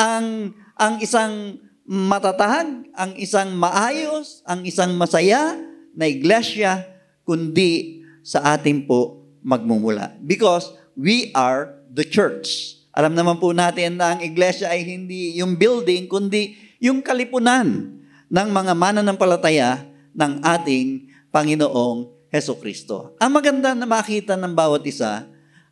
ang 0.00 0.56
ang 0.76 0.94
isang 1.00 1.60
matatag, 1.86 2.90
ang 2.92 3.12
isang 3.14 3.54
maayos, 3.54 4.42
ang 4.42 4.66
isang 4.66 4.98
masaya 4.98 5.54
na 5.94 6.10
iglesia, 6.10 6.82
kundi 7.22 8.02
sa 8.26 8.58
atin 8.58 8.84
po 8.84 9.22
magmumula. 9.46 10.18
Because 10.18 10.74
we 10.98 11.30
are 11.30 11.78
the 11.86 12.02
church. 12.02 12.74
Alam 12.90 13.14
naman 13.14 13.38
po 13.38 13.54
natin 13.54 14.02
na 14.02 14.18
ang 14.18 14.20
iglesia 14.20 14.66
ay 14.74 14.82
hindi 14.82 15.38
yung 15.38 15.54
building, 15.54 16.10
kundi 16.10 16.58
yung 16.82 17.00
kalipunan 17.06 17.94
ng 18.26 18.48
mga 18.50 18.72
mananampalataya 18.74 19.86
ng 20.10 20.42
ating 20.42 21.06
Panginoong 21.30 22.10
Heso 22.32 22.58
Kristo. 22.58 23.14
Ang 23.22 23.38
maganda 23.38 23.76
na 23.76 23.86
makita 23.86 24.34
ng 24.34 24.52
bawat 24.56 24.82
isa 24.82 25.28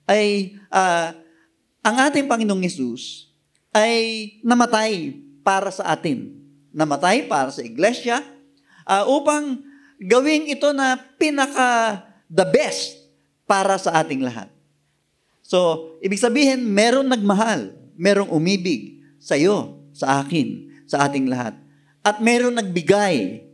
ay 0.07 0.55
ah, 0.71 1.17
ang 1.83 1.97
ating 2.07 2.31
Panginoong 2.31 2.63
Yesus 2.63 3.33
ay 3.75 4.39
namatay 4.47 5.24
para 5.45 5.69
sa 5.69 5.93
atin. 5.93 6.33
Namatay 6.75 7.29
para 7.31 7.53
sa 7.53 7.63
iglesia 7.63 8.25
ah, 8.89 9.07
upang 9.07 9.63
gawing 10.01 10.51
ito 10.51 10.73
na 10.75 10.99
pinaka 11.21 12.03
the 12.27 12.43
best 12.49 13.07
para 13.47 13.79
sa 13.79 14.03
ating 14.03 14.25
lahat. 14.25 14.51
So, 15.45 15.93
ibig 16.01 16.19
sabihin, 16.19 16.65
meron 16.65 17.13
nagmahal, 17.13 17.77
merong 17.95 18.33
umibig 18.33 19.05
sa 19.21 19.37
iyo, 19.37 19.85
sa 19.93 20.25
akin, 20.25 20.73
sa 20.89 21.05
ating 21.05 21.29
lahat. 21.29 21.55
At 22.01 22.19
meron 22.25 22.57
nagbigay, 22.57 23.45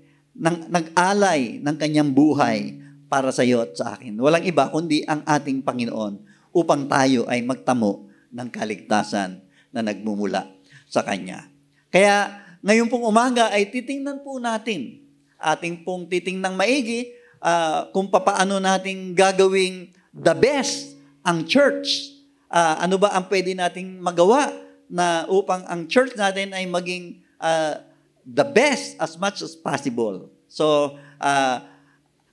ng, 0.40 0.70
nag-alay 0.70 1.58
ng 1.58 1.76
kanyang 1.76 2.14
buhay 2.14 2.78
para 3.10 3.34
sa 3.34 3.42
iyo 3.42 3.66
at 3.66 3.74
sa 3.74 3.98
akin. 3.98 4.14
Walang 4.16 4.46
iba 4.46 4.70
kundi 4.70 5.02
ang 5.04 5.26
ating 5.26 5.66
Panginoon 5.66 6.22
upang 6.54 6.86
tayo 6.86 7.26
ay 7.26 7.42
magtamo 7.42 8.06
ng 8.30 8.48
kaligtasan 8.48 9.42
na 9.74 9.82
nagmumula 9.82 10.46
sa 10.86 11.02
Kanya. 11.02 11.49
Kaya 11.90 12.38
ngayon 12.62 12.86
pong 12.86 13.02
umaga 13.02 13.50
ay 13.50 13.66
titingnan 13.66 14.22
po 14.22 14.38
natin, 14.38 15.02
ating 15.42 15.82
pong 15.82 16.06
titingnan 16.06 16.54
maigi 16.54 17.10
ah, 17.42 17.90
kung 17.90 18.06
papaano 18.06 18.62
nating 18.62 19.10
gagawing 19.10 19.90
the 20.14 20.34
best 20.38 20.94
ang 21.26 21.42
church. 21.42 22.14
Ah, 22.46 22.78
ano 22.82 22.94
ba 22.94 23.10
ang 23.10 23.26
pwede 23.26 23.58
nating 23.58 23.98
magawa 23.98 24.54
na 24.86 25.26
upang 25.30 25.66
ang 25.66 25.86
church 25.90 26.14
natin 26.14 26.54
ay 26.54 26.66
maging 26.66 27.18
ah, 27.42 27.82
the 28.22 28.46
best 28.46 28.94
as 29.02 29.18
much 29.18 29.42
as 29.42 29.58
possible. 29.58 30.30
So, 30.46 30.94
ah, 31.18 31.66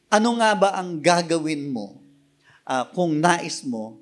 ano 0.09 0.29
nga 0.37 0.53
ba 0.53 0.69
ang 0.77 1.01
gagawin 1.01 1.69
mo 1.69 2.01
ah, 2.65 2.85
kung 2.93 3.17
nais 3.17 3.65
mo 3.65 3.97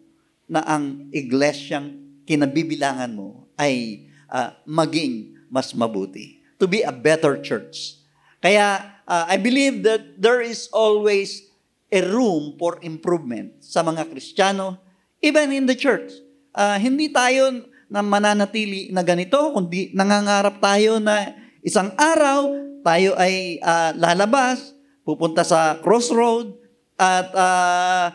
na 0.52 0.62
ang 0.68 1.08
iglesyang 1.16 1.96
kinabibilangan 2.26 3.12
mo 3.14 3.48
ay 3.56 4.08
ah, 4.28 4.58
maging 4.66 5.35
mas 5.50 5.74
mabuti? 5.74 6.42
To 6.62 6.66
be 6.66 6.82
a 6.82 6.94
better 6.94 7.40
church. 7.42 8.00
Kaya 8.40 9.00
ah, 9.06 9.26
I 9.28 9.38
believe 9.38 9.84
that 9.84 10.18
there 10.18 10.42
is 10.42 10.70
always 10.72 11.46
a 11.92 12.02
room 12.04 12.58
for 12.58 12.80
improvement 12.82 13.62
sa 13.62 13.86
mga 13.86 14.10
Kristiyano, 14.10 14.78
even 15.22 15.52
in 15.54 15.66
the 15.66 15.78
church. 15.78 16.12
Ah, 16.56 16.80
hindi 16.80 17.12
tayo 17.12 17.66
na 17.92 18.02
mananatili 18.02 18.90
na 18.90 19.06
ganito, 19.06 19.38
kundi 19.54 19.94
nangangarap 19.94 20.58
tayo 20.58 20.98
na 20.98 21.38
isang 21.62 21.94
araw 21.96 22.66
tayo 22.86 23.18
ay 23.18 23.58
ah, 23.66 23.98
lalabas, 23.98 24.78
pupunta 25.02 25.42
sa 25.42 25.82
crossroad, 25.82 26.54
at 27.02 27.34
ah, 27.34 28.14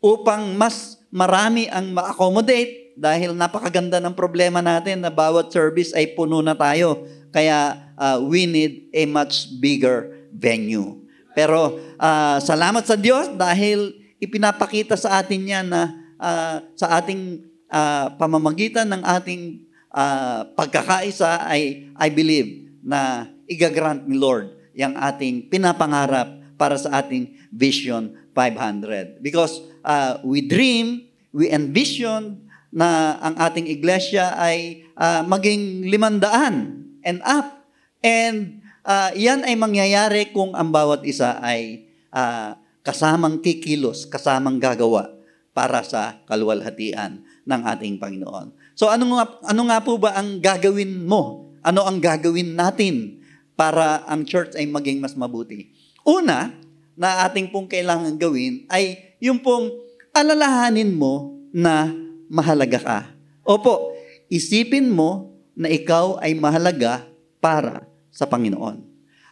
upang 0.00 0.56
mas 0.56 0.96
marami 1.12 1.68
ang 1.68 1.92
ma-accommodate 1.92 2.85
dahil 2.96 3.36
napakaganda 3.36 4.00
ng 4.00 4.16
problema 4.16 4.64
natin 4.64 5.04
na 5.04 5.12
bawat 5.12 5.52
service 5.52 5.92
ay 5.92 6.16
puno 6.16 6.40
na 6.40 6.56
tayo. 6.56 7.04
Kaya 7.28 7.92
ah, 7.94 8.16
we 8.16 8.48
need 8.48 8.88
a 8.96 9.04
much 9.04 9.52
bigger 9.60 10.26
venue. 10.32 11.04
Pero 11.36 11.76
ah, 12.00 12.40
salamat 12.40 12.88
sa 12.88 12.96
Diyos 12.96 13.36
dahil 13.36 13.92
ipinapakita 14.16 14.96
sa 14.96 15.20
atin 15.20 15.44
yan 15.44 15.66
na 15.68 15.92
ah, 16.16 16.64
sa 16.72 16.96
ating 16.96 17.44
ah, 17.68 18.16
pamamagitan 18.16 18.88
ng 18.88 19.02
ating 19.04 19.68
ah, 19.92 20.48
pagkakaisa 20.56 21.44
ay 21.44 21.92
I 21.92 22.08
believe 22.08 22.72
na 22.80 23.28
igagrant 23.44 24.08
ni 24.08 24.16
Lord 24.16 24.56
yung 24.72 24.96
ating 24.96 25.52
pinapangarap 25.52 26.56
para 26.56 26.80
sa 26.80 27.04
ating 27.04 27.36
Vision 27.52 28.16
500. 28.32 29.20
Because 29.20 29.60
ah, 29.84 30.20
we 30.24 30.40
dream, 30.40 31.04
we 31.36 31.52
envision 31.52 32.45
na 32.74 33.18
ang 33.22 33.34
ating 33.38 33.66
iglesia 33.70 34.34
ay 34.34 34.86
ah, 34.98 35.22
maging 35.22 35.86
limandaan 35.86 36.86
and 37.02 37.18
up. 37.22 37.66
And 38.02 38.62
ah, 38.86 39.10
yan 39.14 39.46
ay 39.46 39.54
mangyayari 39.54 40.30
kung 40.34 40.54
ang 40.54 40.70
bawat 40.70 41.06
isa 41.06 41.38
ay 41.42 41.90
ah, 42.10 42.58
kasamang 42.86 43.42
kikilos, 43.42 44.06
kasamang 44.06 44.62
gagawa 44.62 45.10
para 45.56 45.80
sa 45.82 46.20
kaluwalhatian 46.28 47.24
ng 47.46 47.60
ating 47.76 47.96
Panginoon. 47.96 48.52
So 48.76 48.92
ano 48.92 49.16
nga, 49.16 49.24
ano 49.42 49.62
nga 49.72 49.78
po 49.80 49.96
ba 49.96 50.14
ang 50.14 50.38
gagawin 50.38 51.06
mo? 51.06 51.50
Ano 51.66 51.82
ang 51.82 51.98
gagawin 51.98 52.54
natin 52.54 53.24
para 53.58 54.04
ang 54.06 54.22
church 54.22 54.54
ay 54.54 54.68
maging 54.68 55.02
mas 55.02 55.16
mabuti? 55.18 55.72
Una, 56.06 56.54
na 56.96 57.28
ating 57.28 57.52
pong 57.52 57.68
kailangan 57.68 58.16
gawin 58.16 58.64
ay 58.72 59.14
yung 59.20 59.38
pong 59.44 59.68
alalahanin 60.16 60.96
mo 60.96 61.36
na 61.52 61.92
mahalaga 62.30 62.78
ka. 62.78 62.98
Opo, 63.46 63.94
isipin 64.30 64.90
mo 64.90 65.34
na 65.56 65.70
ikaw 65.70 66.20
ay 66.20 66.36
mahalaga 66.36 67.06
para 67.40 67.86
sa 68.12 68.26
Panginoon. 68.28 68.82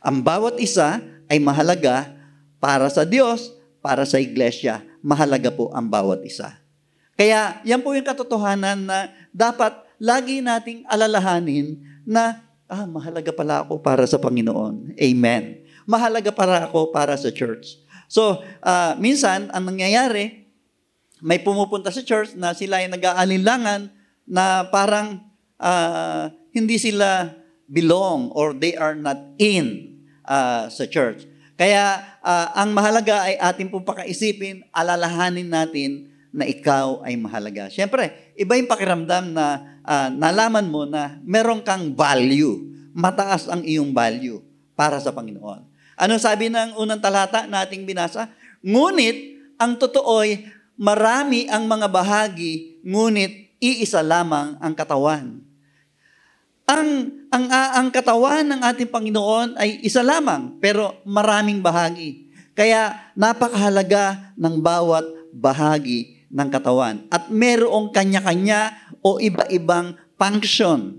Ang 0.04 0.16
bawat 0.20 0.60
isa 0.60 1.00
ay 1.28 1.40
mahalaga 1.40 2.12
para 2.60 2.88
sa 2.88 3.04
Diyos, 3.04 3.52
para 3.84 4.04
sa 4.08 4.20
iglesia. 4.20 4.84
Mahalaga 5.04 5.52
po 5.52 5.68
ang 5.72 5.88
bawat 5.88 6.24
isa. 6.24 6.60
Kaya 7.14 7.60
yan 7.62 7.80
po 7.84 7.94
yung 7.94 8.06
katotohanan 8.06 8.88
na 8.88 9.12
dapat 9.30 9.72
lagi 10.00 10.42
nating 10.42 10.82
alalahanin 10.90 11.78
na 12.02 12.42
ah, 12.66 12.84
mahalaga 12.88 13.30
pala 13.30 13.62
ako 13.62 13.80
para 13.80 14.04
sa 14.04 14.18
Panginoon. 14.18 14.96
Amen. 14.98 15.64
Mahalaga 15.84 16.32
para 16.32 16.64
ako 16.66 16.90
para 16.90 17.14
sa 17.14 17.28
church. 17.28 17.80
So, 18.08 18.40
ah, 18.60 18.96
minsan, 19.00 19.48
ang 19.52 19.64
nangyayari, 19.68 20.43
may 21.24 21.40
pumupunta 21.40 21.88
sa 21.88 22.04
church 22.04 22.36
na 22.36 22.52
sila 22.52 22.84
ay 22.84 22.92
nag-aalinlangan 22.92 23.88
na 24.28 24.68
parang 24.68 25.24
ah, 25.56 26.28
hindi 26.52 26.76
sila 26.76 27.32
belong 27.64 28.28
or 28.36 28.52
they 28.52 28.76
are 28.76 28.92
not 28.92 29.32
in 29.40 29.96
ah, 30.28 30.68
sa 30.68 30.84
church. 30.84 31.24
Kaya 31.56 32.04
ah, 32.20 32.52
ang 32.52 32.76
mahalaga 32.76 33.24
ay 33.24 33.40
ating 33.40 33.72
pong 33.72 33.88
pakaisipin, 33.88 34.68
alalahanin 34.68 35.48
natin 35.48 36.12
na 36.28 36.44
ikaw 36.44 37.00
ay 37.00 37.16
mahalaga. 37.16 37.72
Siyempre, 37.72 38.36
iba 38.36 38.60
yung 38.60 38.68
pakiramdam 38.68 39.32
na 39.32 39.80
ah, 39.80 40.12
nalaman 40.12 40.68
mo 40.68 40.84
na 40.84 41.16
meron 41.24 41.64
kang 41.64 41.96
value. 41.96 42.68
Mataas 42.92 43.48
ang 43.48 43.64
iyong 43.64 43.96
value 43.96 44.44
para 44.76 45.00
sa 45.00 45.08
Panginoon. 45.08 45.72
Ano 45.96 46.20
sabi 46.20 46.52
ng 46.52 46.76
unang 46.76 47.00
talata 47.00 47.48
na 47.48 47.64
ating 47.64 47.88
binasa? 47.88 48.28
Ngunit, 48.60 49.34
ang 49.54 49.78
totoo'y 49.78 50.50
marami 50.78 51.46
ang 51.50 51.66
mga 51.66 51.86
bahagi, 51.90 52.82
ngunit 52.82 53.58
iisa 53.62 54.02
lamang 54.04 54.58
ang 54.60 54.74
katawan. 54.74 55.40
Ang, 56.64 56.88
ang, 57.28 57.44
ang 57.52 57.88
katawan 57.92 58.44
ng 58.48 58.60
ating 58.64 58.88
Panginoon 58.88 59.60
ay 59.60 59.84
isa 59.84 60.00
lamang, 60.00 60.56
pero 60.58 60.96
maraming 61.04 61.60
bahagi. 61.60 62.32
Kaya 62.56 63.12
napakahalaga 63.18 64.32
ng 64.38 64.62
bawat 64.62 65.04
bahagi 65.34 66.24
ng 66.30 66.48
katawan. 66.48 67.04
At 67.10 67.28
merong 67.28 67.90
kanya-kanya 67.90 68.94
o 69.02 69.18
iba-ibang 69.18 69.98
function 70.14 70.94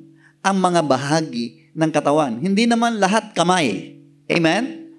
ang 0.45 0.57
mga 0.59 0.85
bahagi 0.85 1.71
ng 1.73 1.91
katawan. 1.91 2.39
Hindi 2.39 2.67
naman 2.67 2.99
lahat 3.01 3.33
kamay. 3.33 3.97
Amen? 4.29 4.91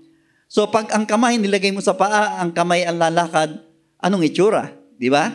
So 0.46 0.66
pag 0.70 0.90
ang 0.94 1.04
kamay 1.06 1.38
nilagay 1.42 1.74
mo 1.74 1.82
sa 1.82 1.94
paa, 1.94 2.38
ang 2.38 2.54
kamay 2.54 2.86
ang 2.86 2.98
lalakad, 2.98 3.65
anong 4.06 4.22
itsura? 4.22 4.70
Di 4.94 5.10
ba? 5.10 5.28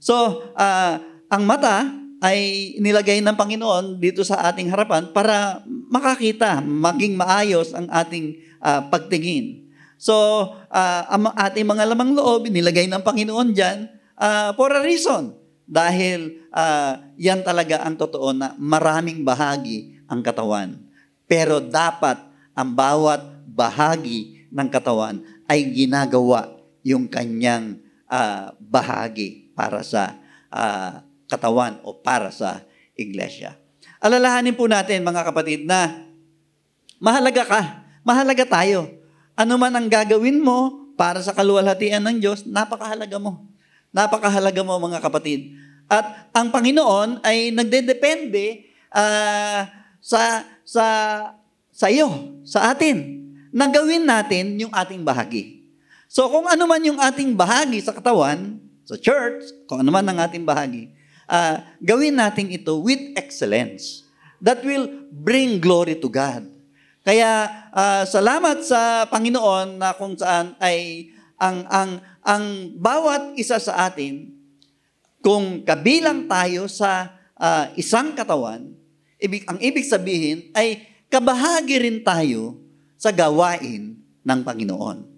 So, 0.00 0.48
ah, 0.56 0.96
ang 1.28 1.44
mata 1.44 1.84
ay 2.24 2.72
nilagay 2.80 3.20
ng 3.20 3.36
Panginoon 3.36 4.00
dito 4.00 4.24
sa 4.24 4.48
ating 4.48 4.72
harapan 4.72 5.12
para 5.12 5.60
makakita, 5.92 6.64
maging 6.64 7.14
maayos 7.14 7.76
ang 7.76 7.86
ating 7.92 8.40
ah, 8.64 8.80
pagtingin. 8.88 9.68
So, 9.96 10.14
ah, 10.72 11.04
ang 11.12 11.32
ating 11.32 11.68
mga 11.68 11.92
lamang 11.92 12.16
loob, 12.16 12.48
nilagay 12.48 12.88
ng 12.88 13.04
Panginoon 13.04 13.52
dyan 13.52 13.88
ah, 14.16 14.56
for 14.56 14.72
a 14.72 14.80
reason. 14.80 15.36
Dahil 15.66 16.46
ah, 16.54 17.02
yan 17.20 17.44
talaga 17.44 17.84
ang 17.84 18.00
totoo 18.00 18.32
na 18.32 18.56
maraming 18.56 19.26
bahagi 19.26 20.00
ang 20.08 20.22
katawan. 20.24 20.78
Pero 21.26 21.58
dapat 21.58 22.22
ang 22.54 22.70
bawat 22.72 23.20
bahagi 23.50 24.46
ng 24.52 24.68
katawan 24.70 25.20
ay 25.50 25.68
ginagawa 25.74 26.54
yung 26.86 27.10
kanyang 27.10 27.82
ah, 28.10 28.54
bahagi 28.58 29.50
para 29.54 29.82
sa 29.82 30.18
ah, 30.50 31.02
katawan 31.26 31.82
o 31.82 31.94
para 31.94 32.30
sa 32.30 32.62
iglesia. 32.94 33.58
Alalahanin 33.98 34.54
po 34.54 34.70
natin 34.70 35.02
mga 35.02 35.22
kapatid 35.26 35.66
na 35.66 36.06
mahalaga 37.02 37.42
ka, 37.44 37.60
mahalaga 38.06 38.44
tayo. 38.46 38.88
Ano 39.36 39.60
man 39.60 39.74
ang 39.76 39.88
gagawin 39.90 40.40
mo 40.40 40.88
para 40.96 41.20
sa 41.20 41.36
kaluwalhatian 41.36 42.00
ng 42.00 42.16
Diyos, 42.22 42.48
napakahalaga 42.48 43.20
mo. 43.20 43.44
Napakahalaga 43.92 44.64
mo 44.64 44.80
mga 44.80 45.00
kapatid. 45.04 45.52
At 45.86 46.32
ang 46.34 46.50
Panginoon 46.50 47.22
ay 47.22 47.52
nagdedepende 47.52 48.66
ah, 48.90 49.68
sa 50.00 50.46
sa 50.66 50.86
sa 51.76 51.92
iyo, 51.92 52.08
sa 52.48 52.72
atin, 52.72 53.20
na 53.52 53.68
gawin 53.68 54.08
natin 54.08 54.56
yung 54.56 54.72
ating 54.72 55.04
bahagi. 55.04 55.55
So 56.16 56.32
kung 56.32 56.48
ano 56.48 56.64
man 56.64 56.80
yung 56.80 56.96
ating 56.96 57.36
bahagi 57.36 57.84
sa 57.84 57.92
katawan, 57.92 58.56
sa 58.88 58.96
church, 58.96 59.52
kung 59.68 59.84
ano 59.84 59.92
man 59.92 60.08
ang 60.08 60.16
ating 60.24 60.48
bahagi, 60.48 60.88
ah, 61.28 61.60
gawin 61.76 62.16
natin 62.16 62.48
ito 62.48 62.80
with 62.80 63.12
excellence. 63.20 64.08
That 64.40 64.64
will 64.64 64.88
bring 65.12 65.60
glory 65.60 66.00
to 66.00 66.08
God. 66.08 66.48
Kaya 67.04 67.52
ah, 67.68 68.08
salamat 68.08 68.64
sa 68.64 69.04
Panginoon 69.12 69.76
na 69.76 69.92
kung 69.92 70.16
saan 70.16 70.56
ay 70.56 71.12
ang 71.36 71.68
ang 71.68 72.00
ang 72.24 72.44
bawat 72.80 73.36
isa 73.36 73.60
sa 73.60 73.84
atin 73.84 74.32
kung 75.20 75.68
kabilang 75.68 76.24
tayo 76.32 76.64
sa 76.64 77.12
ah, 77.36 77.68
isang 77.76 78.16
katawan, 78.16 78.72
ibig 79.20 79.44
ang 79.44 79.60
ibig 79.60 79.84
sabihin 79.84 80.48
ay 80.56 80.80
kabahagi 81.12 81.76
rin 81.76 82.00
tayo 82.00 82.56
sa 82.96 83.12
gawain 83.12 84.00
ng 84.00 84.40
Panginoon. 84.40 85.15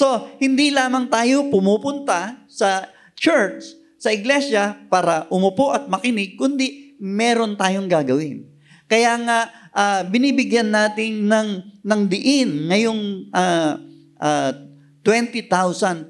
So, 0.00 0.32
hindi 0.40 0.72
lamang 0.72 1.12
tayo 1.12 1.52
pumupunta 1.52 2.32
sa 2.48 2.88
church, 3.12 3.76
sa 4.00 4.08
iglesia 4.08 4.80
para 4.88 5.28
umupo 5.28 5.76
at 5.76 5.92
makinig, 5.92 6.40
kundi 6.40 6.96
meron 6.96 7.52
tayong 7.52 7.84
gagawin. 7.84 8.48
Kaya 8.88 9.20
nga, 9.20 9.38
ah, 9.76 10.00
binibigyan 10.00 10.72
natin 10.72 11.28
ng, 11.28 11.48
ng 11.84 12.00
diin 12.08 12.72
ngayong 12.72 13.28
ah, 13.36 13.76
ah, 14.16 14.56
20,022, 15.04 16.08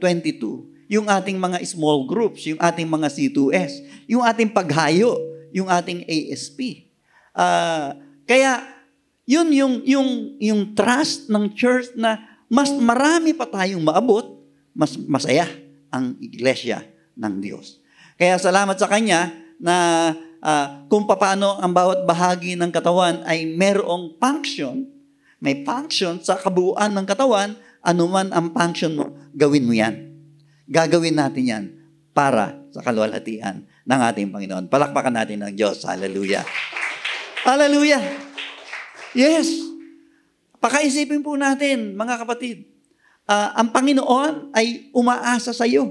yung 0.87 1.11
ating 1.11 1.35
mga 1.35 1.59
small 1.67 2.07
groups, 2.07 2.47
yung 2.47 2.63
ating 2.63 2.87
mga 2.87 3.11
C2S, 3.11 4.07
yung 4.07 4.23
ating 4.23 4.55
paghayo, 4.55 5.19
yung 5.51 5.67
ating 5.67 6.07
ASP. 6.07 6.87
Ah, 7.35 7.99
kaya, 8.23 8.71
yun 9.27 9.51
yung, 9.51 9.75
yung, 9.83 10.11
yung 10.39 10.79
trust 10.79 11.27
ng 11.27 11.51
church 11.59 11.91
na 11.99 12.30
mas 12.51 12.75
marami 12.75 13.31
pa 13.31 13.47
tayong 13.47 13.81
maabot, 13.81 14.43
mas 14.75 14.99
masaya 14.99 15.47
ang 15.95 16.19
iglesia 16.19 16.83
ng 17.15 17.39
Diyos. 17.39 17.79
Kaya 18.19 18.37
salamat 18.43 18.75
sa 18.75 18.91
Kanya 18.91 19.31
na 19.63 20.11
ah, 20.43 20.83
kung 20.91 21.07
paano 21.07 21.63
ang 21.63 21.71
bawat 21.71 22.03
bahagi 22.03 22.59
ng 22.59 22.75
katawan 22.75 23.23
ay 23.23 23.47
merong 23.55 24.19
function, 24.19 24.83
may 25.39 25.63
function 25.63 26.19
sa 26.19 26.35
kabuuan 26.37 26.91
ng 26.91 27.07
katawan, 27.07 27.55
anuman 27.87 28.29
ang 28.35 28.51
function 28.51 28.99
mo, 28.99 29.15
gawin 29.31 29.65
mo 29.65 29.73
yan. 29.73 30.11
Gagawin 30.67 31.17
natin 31.17 31.45
yan 31.47 31.65
para 32.11 32.61
sa 32.75 32.83
kalwalhatian 32.83 33.63
ng 33.87 34.01
ating 34.11 34.29
Panginoon. 34.31 34.67
Palakpakan 34.67 35.15
natin 35.23 35.47
ng 35.47 35.53
Diyos. 35.55 35.87
Hallelujah. 35.87 36.45
Hallelujah. 37.47 38.03
Yes. 39.15 39.70
Pakaisipin 40.61 41.25
po 41.25 41.41
natin, 41.41 41.97
mga 41.97 42.21
kapatid. 42.21 42.69
ah, 43.25 43.57
ang 43.57 43.73
Panginoon 43.73 44.53
ay 44.53 44.93
umaasa 44.93 45.57
sa 45.57 45.65
iyo 45.65 45.89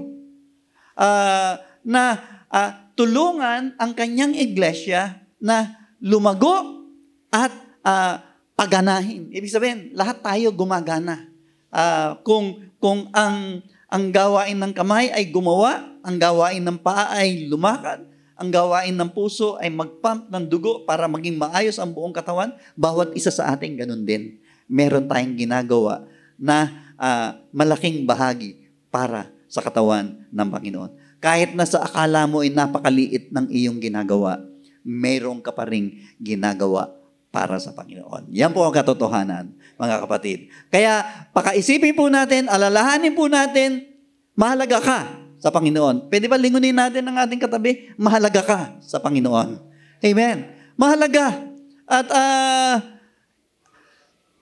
ah, 0.94 1.58
na 1.82 2.22
ah, 2.46 2.70
tulungan 2.94 3.74
ang 3.74 3.92
kanyang 3.98 4.38
iglesia 4.38 5.26
na 5.42 5.90
lumago 5.98 6.86
at 7.34 7.50
ah, 7.82 8.22
paganahin. 8.54 9.26
Ibig 9.34 9.50
sabihin, 9.50 9.90
lahat 9.98 10.22
tayo 10.22 10.54
gumagana. 10.54 11.26
Ah, 11.74 12.22
kung 12.22 12.62
kung 12.78 13.10
ang 13.10 13.66
ang 13.90 14.04
gawain 14.14 14.54
ng 14.54 14.70
kamay 14.70 15.10
ay 15.10 15.34
gumawa, 15.34 15.98
ang 16.06 16.14
gawain 16.14 16.62
ng 16.62 16.78
paa 16.78 17.10
ay 17.10 17.50
lumakad, 17.50 18.06
ang 18.38 18.48
gawain 18.54 18.94
ng 18.94 19.10
puso 19.10 19.58
ay 19.58 19.66
magpump 19.68 20.30
ng 20.30 20.44
dugo 20.46 20.86
para 20.86 21.10
maging 21.10 21.36
maayos 21.36 21.76
ang 21.82 21.90
buong 21.90 22.14
katawan, 22.14 22.54
bawat 22.78 23.10
isa 23.18 23.34
sa 23.34 23.50
atin 23.50 23.74
ganun 23.74 24.06
din. 24.06 24.38
Meron 24.70 25.10
tayong 25.10 25.34
ginagawa 25.34 26.06
na 26.38 26.70
ah, 26.94 27.42
malaking 27.50 28.06
bahagi 28.06 28.70
para 28.94 29.26
sa 29.50 29.58
katawan 29.58 30.14
ng 30.30 30.48
Panginoon. 30.48 30.90
Kahit 31.18 31.52
na 31.58 31.66
sa 31.66 31.82
akala 31.82 32.24
mo 32.30 32.40
ay 32.40 32.54
napakaliit 32.54 33.34
ng 33.34 33.50
iyong 33.50 33.82
ginagawa, 33.82 34.40
meron 34.86 35.42
ka 35.42 35.52
pa 35.52 35.68
ring 35.68 36.00
ginagawa 36.16 36.96
para 37.30 37.58
sa 37.62 37.74
Panginoon. 37.74 38.30
Yan 38.34 38.50
po 38.50 38.64
ang 38.66 38.74
katotohanan, 38.74 39.54
mga 39.78 39.96
kapatid. 40.06 40.50
Kaya, 40.72 41.02
pakaisipin 41.30 41.94
po 41.94 42.10
natin, 42.10 42.50
alalahanin 42.50 43.14
po 43.14 43.30
natin, 43.30 43.86
mahalaga 44.34 44.78
ka 44.82 44.98
sa 45.38 45.54
Panginoon. 45.54 46.10
Pwede 46.10 46.26
ba 46.26 46.40
lingunin 46.40 46.74
natin 46.74 47.06
ang 47.06 47.16
ating 47.22 47.38
katabi? 47.38 47.94
Mahalaga 47.94 48.42
ka 48.42 48.60
sa 48.82 48.98
Panginoon. 48.98 49.62
Amen. 50.02 50.36
Mahalaga. 50.74 51.52
At 51.86 52.06
ah, 52.10 52.74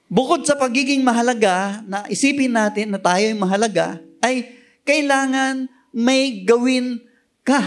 bukod 0.09 0.42
sa 0.48 0.56
pagiging 0.56 1.04
mahalaga, 1.04 1.84
na 1.84 2.04
isipin 2.09 2.52
natin 2.52 2.92
na 2.92 3.00
tayo 3.00 3.22
ay 3.22 3.36
mahalaga, 3.36 4.00
ay 4.24 4.50
kailangan 4.82 5.68
may 5.92 6.42
gawin 6.42 7.00
ka 7.44 7.61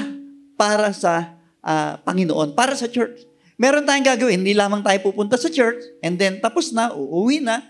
para 0.58 0.94
sa 0.94 1.38
ah, 1.62 2.02
Panginoon, 2.02 2.58
para 2.58 2.74
sa 2.74 2.90
church. 2.90 3.26
Meron 3.62 3.86
tayong 3.86 4.06
gagawin, 4.06 4.42
hindi 4.42 4.58
lamang 4.58 4.82
tayo 4.82 4.98
pupunta 5.06 5.38
sa 5.38 5.50
church, 5.50 5.82
and 6.02 6.18
then 6.18 6.42
tapos 6.42 6.74
na, 6.74 6.94
uuwi 6.98 7.42
na, 7.42 7.62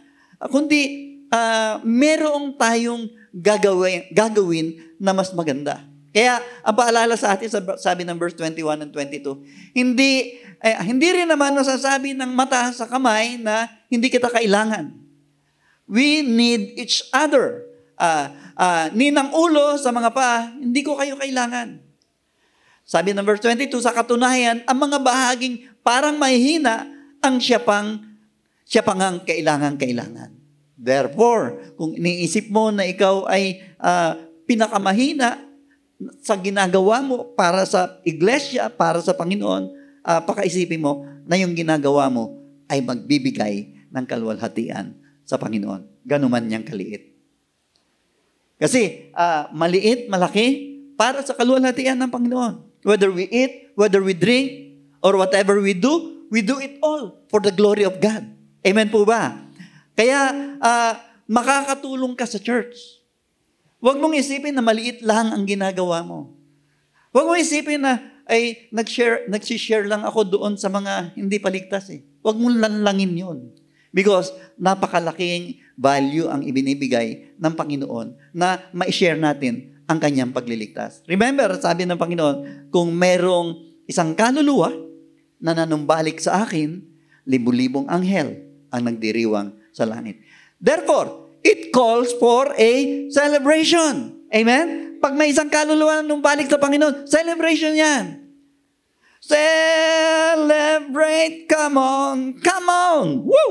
kundi 0.47 1.13
ah, 1.31 1.83
merong 1.83 2.55
tayong 2.55 3.11
gagawin, 3.35 4.07
gagawin 4.11 4.79
na 4.99 5.11
mas 5.11 5.31
maganda. 5.35 5.83
Kaya, 6.11 6.43
ang 6.59 6.75
paalala 6.75 7.15
sa 7.15 7.31
atin, 7.31 7.47
sab- 7.47 7.79
sabi 7.79 8.03
ng 8.03 8.19
verse 8.19 8.35
21 8.35 8.83
and 8.83 8.91
22, 8.91 9.47
hindi, 9.71 10.43
eh, 10.61 10.77
hindi 10.85 11.09
rin 11.09 11.25
naman 11.25 11.57
nasasabi 11.57 12.13
ng 12.13 12.37
mata 12.37 12.69
sa 12.69 12.85
kamay 12.85 13.41
na 13.41 13.65
hindi 13.89 14.13
kita 14.13 14.29
kailangan. 14.29 14.93
We 15.89 16.21
need 16.21 16.77
each 16.77 17.01
other. 17.09 17.65
Ah, 17.97 18.53
ah, 18.53 18.85
ninang 18.93 19.33
ulo 19.33 19.73
sa 19.81 19.89
mga 19.89 20.13
pa, 20.13 20.53
hindi 20.53 20.85
ko 20.85 21.01
kayo 21.01 21.17
kailangan. 21.17 21.81
Sabi 22.85 23.09
ng 23.17 23.25
verse 23.25 23.41
22, 23.41 23.81
sa 23.81 23.89
katunayan, 23.89 24.61
ang 24.69 24.77
mga 24.77 25.01
bahaging 25.01 25.65
parang 25.81 26.21
mahihina, 26.21 26.85
ang 27.25 27.41
siya 27.41 27.57
pang, 27.57 27.97
siya 28.61 28.85
pang 28.85 29.01
ang 29.01 29.17
kailangan-kailangan. 29.25 30.29
Therefore, 30.77 31.73
kung 31.73 31.97
iniisip 31.97 32.53
mo 32.53 32.69
na 32.69 32.85
ikaw 32.85 33.25
ay 33.25 33.65
ah, 33.81 34.13
pinakamahina 34.45 35.41
sa 36.21 36.37
ginagawa 36.37 37.01
mo 37.01 37.33
para 37.33 37.65
sa 37.65 37.97
iglesia, 38.05 38.69
para 38.69 39.01
sa 39.01 39.17
Panginoon, 39.17 39.80
ah, 40.05 40.21
pakaisipin 40.21 40.81
mo 40.81 41.05
na 41.25 41.37
yung 41.37 41.53
ginagawa 41.53 42.09
mo 42.09 42.41
ay 42.71 42.81
magbibigay 42.81 43.87
ng 43.91 44.05
kalwalhatian 44.07 44.95
sa 45.27 45.37
Panginoon. 45.37 46.05
Ganuman 46.07 46.43
niyang 46.43 46.65
kaliit. 46.65 47.13
Kasi 48.61 49.13
ah, 49.17 49.49
maliit, 49.53 50.07
malaki, 50.07 50.77
para 50.99 51.25
sa 51.25 51.33
kalwalhatian 51.33 51.97
ng 51.97 52.11
Panginoon. 52.13 52.85
Whether 52.85 53.09
we 53.09 53.25
eat, 53.29 53.73
whether 53.77 54.01
we 54.01 54.13
drink, 54.13 54.77
or 55.01 55.17
whatever 55.17 55.57
we 55.57 55.73
do, 55.73 56.25
we 56.29 56.45
do 56.45 56.61
it 56.61 56.77
all 56.81 57.25
for 57.29 57.41
the 57.41 57.49
glory 57.49 57.85
of 57.85 57.97
God. 57.97 58.25
Amen 58.61 58.89
po 58.93 59.01
ba? 59.01 59.49
Kaya 59.97 60.33
ah, 60.61 60.93
makakatulong 61.25 62.13
ka 62.13 62.29
sa 62.29 62.37
church. 62.37 63.01
Huwag 63.81 63.97
mong 63.97 64.13
isipin 64.13 64.53
na 64.53 64.61
maliit 64.61 65.01
lang 65.01 65.33
ang 65.33 65.41
ginagawa 65.41 66.05
mo. 66.05 66.37
Huwag 67.09 67.25
mong 67.25 67.41
isipin 67.41 67.81
na 67.81 68.10
ay 68.31 68.71
nag-share, 68.71 69.27
nag-share 69.27 69.83
lang 69.83 70.07
ako 70.07 70.23
doon 70.23 70.55
sa 70.55 70.71
mga 70.71 71.19
hindi 71.19 71.35
paligtas 71.37 71.91
eh. 71.91 71.99
Huwag 72.23 72.39
mong 72.39 72.63
lanlangin 72.63 73.11
yun. 73.11 73.39
Because 73.91 74.31
napakalaking 74.55 75.59
value 75.75 76.31
ang 76.31 76.47
ibinibigay 76.47 77.35
ng 77.35 77.53
Panginoon 77.59 78.31
na 78.31 78.63
ma-share 78.71 79.19
natin 79.19 79.75
ang 79.83 79.99
kanyang 79.99 80.31
pagliligtas. 80.31 81.03
Remember, 81.11 81.51
sabi 81.59 81.83
ng 81.83 81.99
Panginoon, 81.99 82.71
kung 82.71 82.95
merong 82.95 83.59
isang 83.83 84.15
kaluluwa 84.15 84.71
na 85.43 85.51
nanumbalik 85.51 86.23
sa 86.23 86.47
akin, 86.47 86.79
libu-libong 87.27 87.91
anghel 87.91 88.39
ang 88.71 88.87
nagdiriwang 88.87 89.51
sa 89.75 89.83
langit. 89.83 90.23
Therefore, 90.55 91.27
it 91.43 91.75
calls 91.75 92.15
for 92.15 92.55
a 92.55 92.71
celebration. 93.11 94.23
Amen? 94.31 94.95
Pag 95.03 95.17
may 95.19 95.35
isang 95.35 95.51
kaluluwa 95.51 95.99
na 95.99 96.07
numbalik 96.07 96.47
sa 96.47 96.61
Panginoon, 96.61 97.09
celebration 97.09 97.75
yan. 97.75 98.20
Celebrate, 99.21 100.25
come 101.45 101.77
on, 101.77 102.41
come 102.41 102.67
on. 102.73 103.21
Woo! 103.21 103.49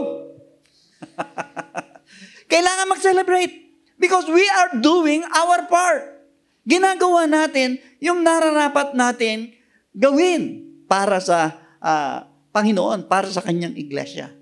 Kailangan 2.50 2.90
mag-celebrate 2.90 3.54
because 3.94 4.26
we 4.26 4.42
are 4.50 4.74
doing 4.82 5.22
our 5.30 5.70
part. 5.70 6.26
Ginagawa 6.66 7.30
natin 7.30 7.78
yung 8.02 8.26
nararapat 8.26 8.98
natin 8.98 9.54
gawin 9.94 10.66
para 10.90 11.22
sa 11.22 11.54
ah, 11.78 12.26
Panginoon, 12.50 13.06
para 13.06 13.30
sa 13.30 13.38
kanyang 13.38 13.78
iglesia. 13.78 14.34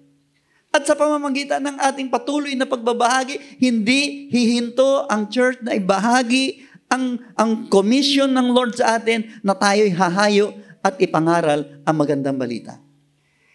At 0.72 0.88
sa 0.88 0.96
pamamagitan 0.96 1.60
ng 1.60 1.76
ating 1.76 2.08
patuloy 2.08 2.56
na 2.56 2.64
pagbabahagi, 2.64 3.60
hindi 3.60 4.32
hihinto 4.32 5.04
ang 5.12 5.28
church 5.28 5.60
na 5.60 5.76
ibahagi 5.76 6.64
ang, 6.88 7.20
ang 7.36 7.68
commission 7.68 8.32
ng 8.32 8.48
Lord 8.48 8.72
sa 8.80 8.96
atin 8.96 9.28
na 9.44 9.52
tayo'y 9.52 9.92
hahayo 9.92 10.56
at 10.88 10.96
ipangaral 10.96 11.84
ang 11.84 11.96
magandang 12.00 12.40
balita. 12.40 12.80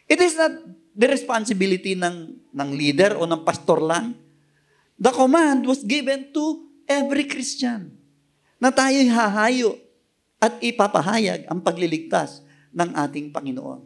It 0.06 0.22
is 0.22 0.38
not 0.38 0.54
the 0.94 1.10
responsibility 1.10 1.98
ng, 1.98 2.38
ng 2.54 2.70
leader 2.78 3.18
o 3.18 3.26
ng 3.26 3.42
pastor 3.42 3.82
lang. 3.82 4.14
The 5.02 5.10
command 5.10 5.66
was 5.66 5.82
given 5.82 6.30
to 6.38 6.70
every 6.86 7.26
Christian 7.26 7.98
na 8.62 8.70
tayo'y 8.70 9.10
hahayo 9.10 9.82
at 10.38 10.62
ipapahayag 10.62 11.50
ang 11.50 11.60
pagliligtas 11.66 12.46
ng 12.70 12.94
ating 12.94 13.34
Panginoon. 13.34 13.82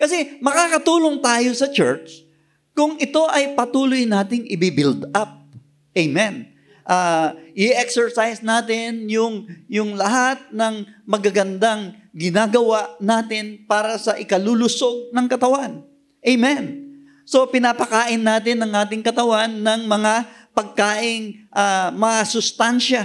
Kasi 0.00 0.40
makakatulong 0.40 1.20
tayo 1.20 1.50
sa 1.52 1.68
church 1.68 2.24
kung 2.72 2.96
ito 2.96 3.28
ay 3.28 3.52
patuloy 3.52 4.08
nating 4.08 4.48
i-build 4.48 5.12
up. 5.12 5.44
Amen. 5.92 6.48
Ah, 6.88 7.36
i-exercise 7.52 8.40
natin 8.40 9.04
yung, 9.12 9.44
yung 9.68 9.94
lahat 10.00 10.40
ng 10.48 10.88
magagandang 11.04 11.99
ginagawa 12.10 12.94
natin 12.98 13.62
para 13.66 13.96
sa 13.96 14.18
ikalulusog 14.18 15.14
ng 15.14 15.26
katawan. 15.30 15.82
Amen. 16.20 16.90
So 17.24 17.46
pinapakain 17.46 18.20
natin 18.20 18.62
ng 18.66 18.72
ating 18.74 19.02
katawan 19.06 19.50
ng 19.50 19.80
mga 19.86 20.14
pagkaing 20.54 21.48
ah, 21.54 21.88
mga 21.94 22.18
sustansya. 22.26 23.02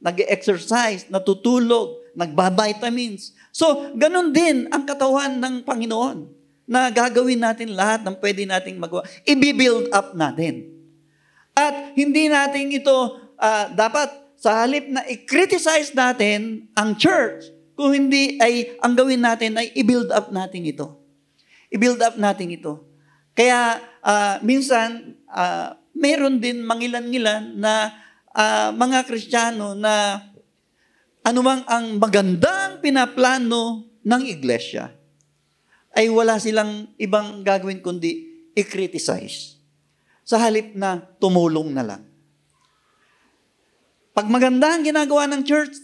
Nag-exercise, 0.00 1.08
natutulog, 1.08 2.12
nagba-vitamins. 2.16 3.36
So, 3.50 3.92
ganun 3.96 4.30
din 4.32 4.68
ang 4.68 4.84
katawan 4.84 5.40
ng 5.40 5.64
Panginoon 5.64 6.28
na 6.68 6.92
gagawin 6.92 7.40
natin 7.40 7.72
lahat 7.72 8.04
ng 8.04 8.16
pwede 8.20 8.44
nating 8.44 8.76
magawa. 8.76 9.08
I-build 9.24 9.88
up 9.96 10.12
natin. 10.12 10.68
At 11.56 11.96
hindi 11.96 12.28
natin 12.28 12.68
ito 12.68 13.16
ah, 13.40 13.72
dapat 13.72 14.12
sa 14.36 14.64
halip 14.64 14.84
na 14.92 15.00
i-criticize 15.08 15.96
natin 15.96 16.68
ang 16.76 16.92
church, 17.00 17.48
kung 17.76 17.92
hindi 17.92 18.40
ay 18.40 18.80
ang 18.80 18.96
gawin 18.96 19.20
natin 19.20 19.60
ay 19.60 19.70
i-build 19.76 20.08
up 20.08 20.32
natin 20.32 20.64
ito. 20.64 20.96
I-build 21.68 22.00
up 22.00 22.16
natin 22.16 22.48
ito. 22.56 22.88
Kaya 23.36 23.84
ah, 24.00 24.40
minsan, 24.40 25.20
ah, 25.28 25.76
meron 25.92 26.40
din 26.40 26.64
mangilan-ngilan 26.64 27.60
na 27.60 27.92
ah, 28.32 28.72
mga 28.72 29.04
Kristiyano 29.04 29.76
na 29.76 30.24
anumang 31.20 31.68
ang 31.68 32.00
magandang 32.00 32.80
pinaplano 32.80 33.84
ng 34.06 34.22
iglesia, 34.24 34.94
ay 35.96 36.08
wala 36.08 36.40
silang 36.40 36.92
ibang 36.96 37.44
gagawin 37.44 37.84
kundi 37.84 38.30
i-criticize. 38.56 39.60
Sa 40.26 40.40
halip 40.40 40.74
na 40.74 41.02
tumulong 41.18 41.70
na 41.70 41.84
lang. 41.84 42.02
Pag 44.16 44.32
maganda 44.32 44.72
ang 44.72 44.82
ginagawa 44.82 45.28
ng 45.28 45.44
church, 45.44 45.76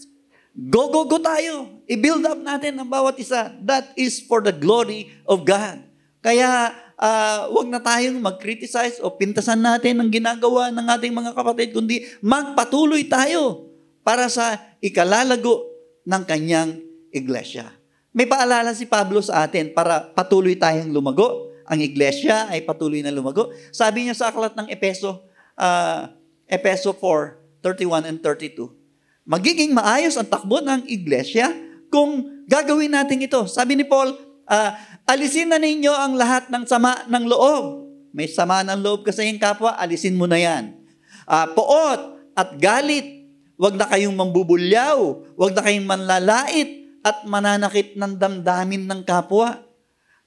go, 0.53 0.89
go, 0.93 1.09
go 1.09 1.17
tayo. 1.17 1.81
I-build 1.89 2.23
up 2.29 2.39
natin 2.39 2.77
ang 2.77 2.89
bawat 2.89 3.17
isa. 3.17 3.51
That 3.65 3.91
is 3.97 4.21
for 4.23 4.39
the 4.39 4.53
glory 4.53 5.09
of 5.25 5.43
God. 5.43 5.81
Kaya, 6.23 6.71
ah, 6.95 7.49
wag 7.51 7.67
na 7.67 7.81
tayong 7.81 8.21
mag-criticize 8.21 9.01
o 9.03 9.11
pintasan 9.11 9.59
natin 9.59 9.99
ang 9.99 10.07
ginagawa 10.07 10.71
ng 10.71 10.87
ating 10.87 11.11
mga 11.11 11.31
kapatid, 11.35 11.75
kundi 11.75 12.05
magpatuloy 12.23 13.03
tayo 13.09 13.67
para 14.05 14.29
sa 14.31 14.55
ikalalago 14.79 15.67
ng 16.07 16.23
kanyang 16.23 16.79
iglesia. 17.11 17.73
May 18.13 18.29
paalala 18.29 18.77
si 18.77 18.85
Pablo 18.85 19.19
sa 19.25 19.43
atin 19.43 19.73
para 19.73 20.13
patuloy 20.13 20.53
tayong 20.53 20.93
lumago. 20.93 21.49
Ang 21.65 21.81
iglesia 21.81 22.45
ay 22.51 22.61
patuloy 22.61 23.01
na 23.01 23.09
lumago. 23.09 23.49
Sabi 23.73 24.05
niya 24.05 24.13
sa 24.13 24.29
aklat 24.29 24.53
ng 24.53 24.69
Epeso, 24.69 25.25
ah, 25.57 26.13
Epeso 26.45 26.93
4, 26.93 27.65
31 27.65 28.05
and 28.05 28.19
32. 28.21 28.82
Magiging 29.23 29.71
maayos 29.71 30.19
ang 30.19 30.27
takbo 30.27 30.59
ng 30.59 30.87
iglesia 30.87 31.51
kung 31.87 32.43
gagawin 32.47 32.91
natin 32.91 33.23
ito. 33.23 33.47
Sabi 33.47 33.79
ni 33.79 33.87
Paul, 33.87 34.15
ah, 34.47 34.75
alisin 35.07 35.51
na 35.51 35.59
ninyo 35.59 35.91
ang 35.91 36.19
lahat 36.19 36.51
ng 36.51 36.67
sama 36.67 37.07
ng 37.07 37.25
loob. 37.27 37.87
May 38.11 38.27
sama 38.29 38.61
ng 38.67 38.83
loob 38.83 39.07
kasi 39.07 39.25
yung 39.25 39.39
kapwa, 39.39 39.79
alisin 39.79 40.19
mo 40.19 40.27
na 40.27 40.37
yan. 40.37 40.75
Ah, 41.23 41.47
poot 41.47 42.19
at 42.35 42.59
galit, 42.59 43.23
Huwag 43.53 43.77
na 43.77 43.87
kayong 43.87 44.17
mambubulyaw. 44.17 44.99
Huwag 45.37 45.53
na 45.53 45.61
kayong 45.63 45.87
manlalait 45.87 46.99
at 46.99 47.23
mananakit 47.23 47.95
ng 47.95 48.19
damdamin 48.19 48.89
ng 48.89 49.01
kapwa. 49.05 49.61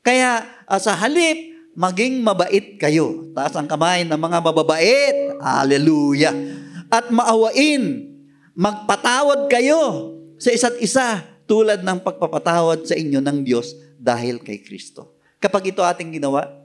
Kaya 0.00 0.46
ah, 0.64 0.80
sa 0.80 0.94
halip, 0.96 1.36
maging 1.76 2.24
mabait 2.24 2.80
kayo. 2.80 3.28
Taas 3.36 3.52
ang 3.58 3.68
kamay 3.68 4.08
ng 4.08 4.16
mga 4.16 4.38
mababait. 4.40 5.36
Hallelujah. 5.42 6.32
At 6.88 7.10
maawain. 7.10 8.15
Magpatawad 8.56 9.52
kayo 9.52 10.16
sa 10.40 10.48
isa't 10.48 10.80
isa 10.80 11.20
tulad 11.44 11.84
ng 11.84 12.00
pagpapatawad 12.00 12.88
sa 12.88 12.96
inyo 12.96 13.20
ng 13.20 13.44
Diyos 13.44 13.76
dahil 14.00 14.40
kay 14.40 14.64
Kristo. 14.64 15.12
Kapag 15.36 15.76
ito 15.76 15.84
ating 15.84 16.16
ginawa, 16.16 16.64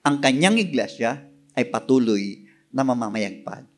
ang 0.00 0.16
kanyang 0.24 0.56
iglesia 0.56 1.20
ay 1.52 1.68
patuloy 1.68 2.48
na 2.72 2.80
mamamayagpag 2.80 3.68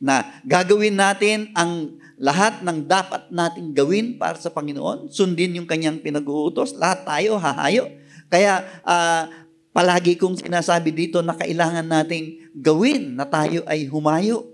na 0.00 0.40
gagawin 0.48 0.96
natin 0.96 1.52
ang 1.52 1.96
lahat 2.16 2.60
ng 2.64 2.88
dapat 2.88 3.28
nating 3.28 3.76
gawin 3.76 4.06
para 4.16 4.36
sa 4.36 4.48
Panginoon, 4.48 5.12
sundin 5.12 5.60
yung 5.60 5.68
kanyang 5.68 6.00
pinag-uutos, 6.00 6.76
lahat 6.76 7.04
tayo 7.04 7.36
hahayo. 7.36 7.88
Kaya 8.28 8.64
ah, 8.84 9.28
palagi 9.76 10.16
kong 10.20 10.40
sinasabi 10.40 10.92
dito 10.92 11.20
na 11.20 11.32
kailangan 11.36 11.84
nating 11.84 12.52
gawin 12.56 13.16
na 13.16 13.24
tayo 13.24 13.60
ay 13.64 13.88
humayo. 13.88 14.44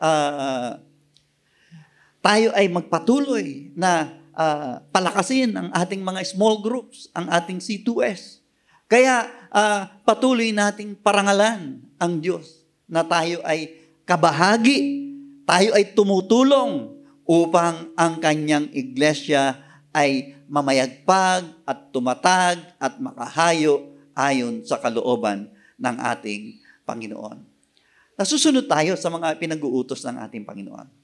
Ah, 0.00 0.80
tayo 2.20 2.52
ay 2.52 2.68
magpatuloy 2.68 3.72
na 3.76 4.20
ah, 4.36 4.84
palakasin 4.92 5.56
ang 5.56 5.68
ating 5.72 6.04
mga 6.04 6.20
small 6.28 6.60
groups, 6.60 7.08
ang 7.16 7.28
ating 7.32 7.60
C2S. 7.60 8.44
Kaya 8.88 9.28
ah, 9.52 9.88
patuloy 10.04 10.52
nating 10.52 11.00
parangalan 11.00 11.80
ang 11.96 12.12
Diyos 12.20 12.64
na 12.84 13.04
tayo 13.04 13.40
ay 13.44 13.76
kabahagi, 14.04 14.78
tayo 15.48 15.72
ay 15.72 15.96
tumutulong 15.96 17.00
upang 17.24 17.94
ang 17.94 18.18
kanyang 18.18 18.66
iglesia 18.74 19.62
ay 19.94 20.34
mamayagpag 20.50 21.46
at 21.62 21.94
tumatag 21.94 22.58
at 22.82 22.98
makahayo 22.98 23.94
ayon 24.14 24.66
sa 24.66 24.82
kalooban 24.82 25.46
ng 25.78 25.96
ating 26.10 26.58
Panginoon. 26.82 27.38
Nasusunod 28.18 28.66
tayo 28.66 28.98
sa 28.98 29.08
mga 29.08 29.38
pinag-uutos 29.38 30.02
ng 30.04 30.18
ating 30.26 30.44
Panginoon. 30.44 30.99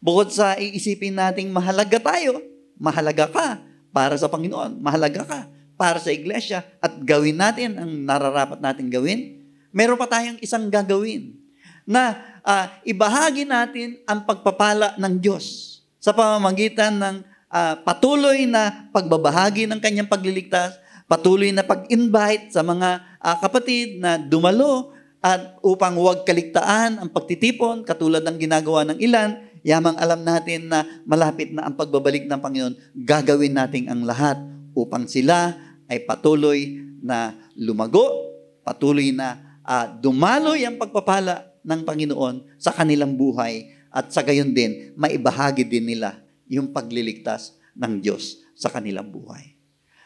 Bukod 0.00 0.28
sa 0.32 0.56
iisipin 0.60 1.16
nating 1.16 1.48
mahalaga 1.48 1.96
tayo, 1.96 2.40
mahalaga 2.76 3.26
ka 3.28 3.46
para 3.90 4.14
sa 4.20 4.28
Panginoon, 4.28 4.80
mahalaga 4.80 5.24
ka 5.24 5.40
para 5.76 6.00
sa 6.00 6.12
iglesia 6.12 6.64
at 6.80 6.96
gawin 7.04 7.36
natin 7.36 7.76
ang 7.76 7.90
nararapat 8.04 8.60
natin 8.60 8.88
gawin, 8.88 9.44
meron 9.72 10.00
pa 10.00 10.08
tayong 10.08 10.40
isang 10.40 10.68
gagawin 10.72 11.36
na 11.84 12.16
ah, 12.44 12.80
ibahagi 12.82 13.44
natin 13.44 14.00
ang 14.08 14.24
pagpapala 14.24 14.96
ng 14.96 15.14
Diyos 15.20 15.78
sa 16.00 16.12
pamamagitan 16.16 16.96
ng 16.96 17.16
ah, 17.52 17.76
patuloy 17.80 18.44
na 18.48 18.90
pagbabahagi 18.92 19.68
ng 19.68 19.80
kanyang 19.80 20.10
pagliligtas, 20.10 20.76
patuloy 21.06 21.52
na 21.52 21.62
pag-invite 21.62 22.52
sa 22.52 22.64
mga 22.64 23.00
ah, 23.20 23.36
kapatid 23.40 24.00
na 24.00 24.16
dumalo 24.20 24.92
at 25.24 25.56
upang 25.64 25.96
huwag 25.96 26.22
kaligtaan 26.22 27.00
ang 27.00 27.08
pagtitipon 27.10 27.82
katulad 27.82 28.20
ng 28.22 28.36
ginagawa 28.36 28.84
ng 28.92 28.98
ilan, 29.00 29.45
yamang 29.66 29.98
alam 29.98 30.22
natin 30.22 30.70
na 30.70 30.86
malapit 31.02 31.50
na 31.50 31.66
ang 31.66 31.74
pagbabalik 31.74 32.30
ng 32.30 32.38
Panginoon, 32.38 32.74
gagawin 33.02 33.58
natin 33.58 33.90
ang 33.90 34.06
lahat 34.06 34.38
upang 34.78 35.10
sila 35.10 35.58
ay 35.90 36.06
patuloy 36.06 36.78
na 37.02 37.34
lumago, 37.58 38.30
patuloy 38.62 39.10
na 39.10 39.58
ah, 39.66 39.90
dumaloy 39.90 40.62
ang 40.62 40.78
pagpapala 40.78 41.50
ng 41.66 41.82
Panginoon 41.82 42.62
sa 42.62 42.70
kanilang 42.70 43.18
buhay 43.18 43.74
at 43.90 44.14
sa 44.14 44.22
gayon 44.22 44.54
din, 44.54 44.94
maibahagi 44.94 45.66
din 45.66 45.82
nila 45.82 46.22
yung 46.46 46.70
pagliligtas 46.70 47.58
ng 47.74 47.98
Diyos 47.98 48.38
sa 48.54 48.70
kanilang 48.70 49.10
buhay. 49.10 49.58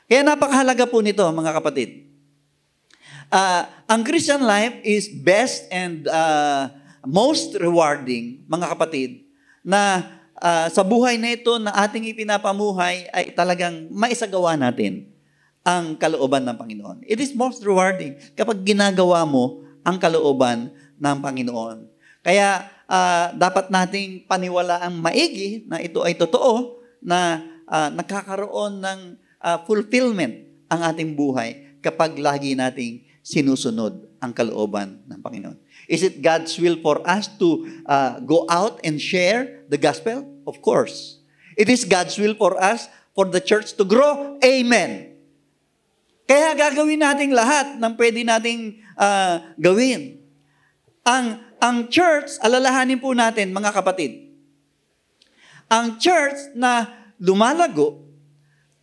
Kaya 0.09 0.25
napakahalaga 0.25 0.89
po 0.89 1.05
nito, 1.05 1.23
mga 1.29 1.53
kapatid. 1.61 2.09
Ah, 3.29 3.85
ang 3.85 4.09
Christian 4.09 4.41
life 4.41 4.81
is 4.89 5.13
best 5.13 5.69
and 5.69 6.09
ah, 6.09 6.73
most 7.05 7.53
rewarding, 7.61 8.41
mga 8.49 8.73
kapatid, 8.73 9.30
na 9.65 10.09
ah, 10.41 10.67
sa 10.73 10.81
buhay 10.85 11.21
na 11.21 11.37
ito 11.37 11.57
na 11.61 11.73
ating 11.85 12.09
ipinapamuhay 12.13 13.09
ay 13.13 13.33
talagang 13.37 13.89
maisagawa 13.93 14.57
natin 14.57 15.11
ang 15.61 15.97
kalooban 16.01 16.45
ng 16.49 16.57
Panginoon. 16.57 16.99
It 17.05 17.21
is 17.21 17.37
most 17.37 17.61
rewarding 17.61 18.17
kapag 18.33 18.65
ginagawa 18.65 19.29
mo 19.29 19.61
ang 19.85 20.01
kalooban 20.01 20.73
ng 20.97 21.17
Panginoon. 21.21 21.89
Kaya 22.21 22.69
ah, 22.89 23.33
dapat 23.37 23.73
nating 23.73 24.29
paniwalaang 24.29 24.97
maigi 24.97 25.65
na 25.69 25.81
ito 25.81 26.05
ay 26.05 26.17
totoo 26.17 26.81
na 27.01 27.45
ah, 27.69 27.89
nakakaroon 27.93 28.81
ng 28.81 29.01
ah, 29.41 29.61
fulfillment 29.65 30.49
ang 30.69 30.81
ating 30.85 31.17
buhay 31.17 31.81
kapag 31.81 32.21
lagi 32.21 32.53
nating 32.53 33.05
sinusunod 33.21 34.09
ang 34.21 34.33
kalooban 34.37 35.01
ng 35.09 35.21
Panginoon. 35.21 35.57
Is 35.91 36.07
it 36.07 36.23
God's 36.23 36.55
will 36.55 36.79
for 36.79 37.03
us 37.03 37.27
to 37.43 37.67
ah, 37.83 38.23
go 38.23 38.47
out 38.47 38.79
and 38.87 39.03
share 39.03 39.67
the 39.67 39.75
gospel? 39.75 40.23
Of 40.47 40.63
course. 40.63 41.19
It 41.59 41.67
is 41.67 41.83
God's 41.83 42.15
will 42.15 42.39
for 42.39 42.55
us 42.63 42.87
for 43.11 43.27
the 43.27 43.43
church 43.43 43.75
to 43.75 43.83
grow. 43.83 44.39
Amen. 44.39 45.19
Kaya 46.31 46.55
gagawin 46.55 47.03
nating 47.03 47.35
lahat 47.35 47.75
ng 47.83 47.93
pwede 47.99 48.23
nating 48.23 48.79
ah, 48.95 49.51
gawin. 49.59 50.23
Ang 51.03 51.43
ang 51.59 51.91
church, 51.91 52.39
alalahanin 52.39 53.03
po 53.03 53.11
natin 53.11 53.51
mga 53.51 53.75
kapatid. 53.75 54.31
Ang 55.67 55.99
church 55.99 56.55
na 56.55 56.87
lumalago 57.19 57.99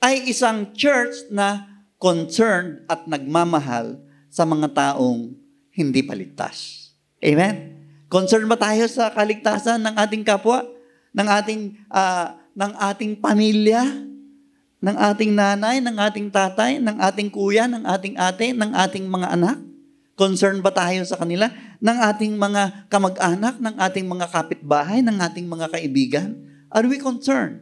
ay 0.03 0.27
isang 0.27 0.75
church 0.75 1.23
na 1.31 1.71
concerned 1.97 2.83
at 2.85 3.07
nagmamahal 3.07 3.97
sa 4.27 4.43
mga 4.45 4.75
taong 4.75 5.33
hindi 5.71 6.03
paligtas. 6.03 6.86
Amen. 7.24 7.74
Concerned 8.07 8.47
ba 8.47 8.55
tayo 8.55 8.86
sa 8.86 9.09
kaligtasan 9.09 9.82
ng 9.84 9.95
ating 9.97 10.24
kapwa, 10.24 10.63
ng 11.18 11.28
ating 11.28 11.61
ah, 11.89 12.38
ng 12.53 12.74
ating 12.78 13.18
pamilya, 13.18 13.84
ng 14.82 14.97
ating 14.97 15.34
nanay, 15.34 15.82
ng 15.82 15.97
ating 15.97 16.30
tatay, 16.30 16.78
ng 16.78 16.97
ating 17.01 17.30
kuya, 17.34 17.65
ng 17.65 17.84
ating 17.84 18.15
ate, 18.15 18.53
ng 18.53 18.72
ating 18.72 19.05
mga 19.09 19.28
anak? 19.34 19.57
Concern 20.18 20.61
ba 20.65 20.74
tayo 20.74 21.05
sa 21.05 21.18
kanila? 21.18 21.49
Ng 21.78 21.97
ating 22.01 22.34
mga 22.38 22.89
kamag-anak, 22.89 23.61
ng 23.61 23.76
ating 23.78 24.05
mga 24.09 24.26
kapitbahay, 24.34 25.05
ng 25.05 25.18
ating 25.22 25.45
mga 25.45 25.70
kaibigan? 25.70 26.28
Are 26.74 26.86
we 26.86 26.97
concerned 26.97 27.61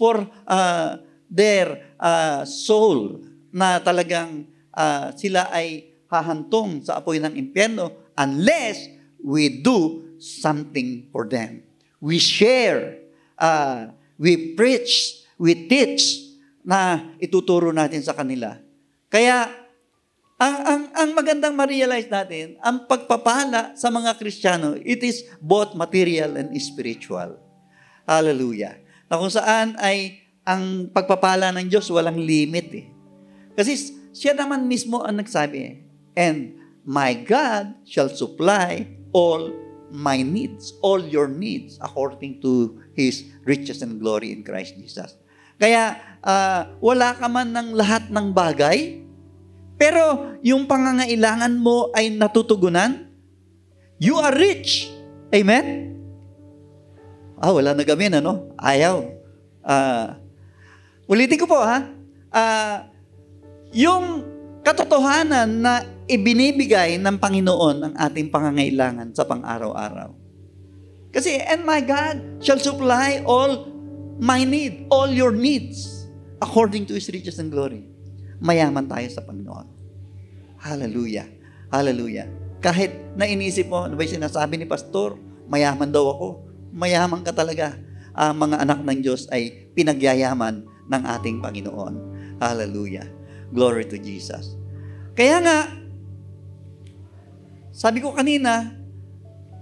for 0.00 0.24
uh, 0.48 0.96
their 1.28 1.92
uh, 2.00 2.48
soul 2.48 3.20
na 3.52 3.76
talagang 3.84 4.48
uh, 4.72 5.12
sila 5.12 5.52
ay 5.52 5.92
hahantong 6.08 6.82
sa 6.82 6.98
apoy 6.98 7.20
ng 7.20 7.36
impyerno 7.36 8.09
unless 8.20 8.92
we 9.24 9.64
do 9.64 10.04
something 10.20 11.08
for 11.08 11.24
them. 11.24 11.64
We 11.96 12.20
share, 12.20 13.00
uh, 13.40 13.96
we 14.20 14.52
preach, 14.52 15.24
we 15.40 15.56
teach 15.64 16.28
na 16.60 17.00
ituturo 17.16 17.72
natin 17.72 18.04
sa 18.04 18.12
kanila. 18.12 18.60
Kaya, 19.08 19.48
ang, 20.40 20.56
ang, 20.64 20.82
ang 20.92 21.10
magandang 21.16 21.56
ma-realize 21.56 22.08
natin, 22.08 22.60
ang 22.60 22.84
pagpapala 22.84 23.76
sa 23.76 23.88
mga 23.88 24.16
Kristiyano, 24.16 24.76
it 24.84 25.00
is 25.00 25.24
both 25.40 25.72
material 25.76 26.36
and 26.36 26.52
spiritual. 26.60 27.40
Hallelujah. 28.04 28.80
Na 29.08 29.20
kung 29.20 29.32
saan 29.32 29.76
ay 29.80 30.20
ang 30.44 30.88
pagpapala 30.88 31.52
ng 31.52 31.68
Diyos 31.68 31.88
walang 31.92 32.16
limit 32.16 32.68
eh. 32.72 32.86
Kasi 33.52 33.76
siya 34.16 34.32
naman 34.32 34.64
mismo 34.64 35.04
ang 35.04 35.20
nagsabi 35.20 35.58
eh, 35.60 35.74
And 36.16 36.59
my 36.90 37.14
God 37.14 37.86
shall 37.86 38.10
supply 38.10 38.82
all 39.14 39.54
my 39.94 40.26
needs, 40.26 40.74
all 40.82 40.98
your 40.98 41.30
needs, 41.30 41.78
according 41.78 42.42
to 42.42 42.82
His 42.98 43.30
riches 43.46 43.78
and 43.86 44.02
glory 44.02 44.34
in 44.34 44.42
Christ 44.42 44.74
Jesus. 44.74 45.14
Kaya, 45.54 45.94
uh, 46.18 46.74
wala 46.82 47.14
ka 47.14 47.30
man 47.30 47.54
ng 47.54 47.78
lahat 47.78 48.10
ng 48.10 48.34
bagay, 48.34 49.06
pero 49.78 50.34
yung 50.42 50.66
pangangailangan 50.66 51.54
mo 51.54 51.94
ay 51.94 52.10
natutugunan, 52.10 53.06
you 54.02 54.18
are 54.18 54.34
rich. 54.34 54.90
Amen? 55.30 55.94
Ah, 57.38 57.54
wala 57.54 57.70
na 57.70 57.86
gamin, 57.86 58.18
ano? 58.18 58.50
Ayaw. 58.58 59.14
Uh, 59.62 60.18
ulitin 61.06 61.38
ko 61.38 61.46
po, 61.46 61.62
ha? 61.62 61.86
Uh, 62.34 62.76
yung 63.70 64.26
katotohanan 64.66 65.48
na 65.62 65.86
ibinibigay 66.10 66.98
ng 66.98 67.16
Panginoon 67.22 67.76
ang 67.86 67.94
ating 67.94 68.34
pangangailangan 68.34 69.14
sa 69.14 69.22
pang-araw-araw. 69.22 70.10
Kasi, 71.14 71.38
and 71.38 71.62
my 71.62 71.78
God 71.78 72.42
shall 72.42 72.58
supply 72.58 73.22
all 73.22 73.70
my 74.18 74.42
need, 74.42 74.90
all 74.90 75.10
your 75.10 75.30
needs, 75.30 76.06
according 76.42 76.86
to 76.90 76.94
His 76.98 77.06
riches 77.10 77.38
and 77.38 77.50
glory. 77.50 77.86
Mayaman 78.42 78.90
tayo 78.90 79.06
sa 79.10 79.22
Panginoon. 79.22 79.66
Hallelujah. 80.60 81.26
Hallelujah. 81.70 82.26
Kahit 82.60 83.16
nainisip 83.16 83.70
mo, 83.70 83.88
ano 83.88 83.96
ba 83.96 84.04
yung 84.04 84.20
sinasabi 84.20 84.60
ni 84.60 84.66
Pastor, 84.68 85.16
mayaman 85.48 85.88
daw 85.88 86.04
ako. 86.12 86.28
Mayaman 86.74 87.24
ka 87.24 87.32
talaga. 87.32 87.78
Ang 88.12 88.50
mga 88.50 88.56
anak 88.66 88.78
ng 88.84 88.98
Diyos 89.00 89.30
ay 89.32 89.72
pinagyayaman 89.72 90.66
ng 90.66 91.02
ating 91.18 91.40
Panginoon. 91.40 91.94
Hallelujah. 92.42 93.08
Glory 93.50 93.88
to 93.88 93.96
Jesus. 93.96 94.58
Kaya 95.16 95.42
nga, 95.42 95.79
sabi 97.80 98.04
ko 98.04 98.12
kanina, 98.12 98.76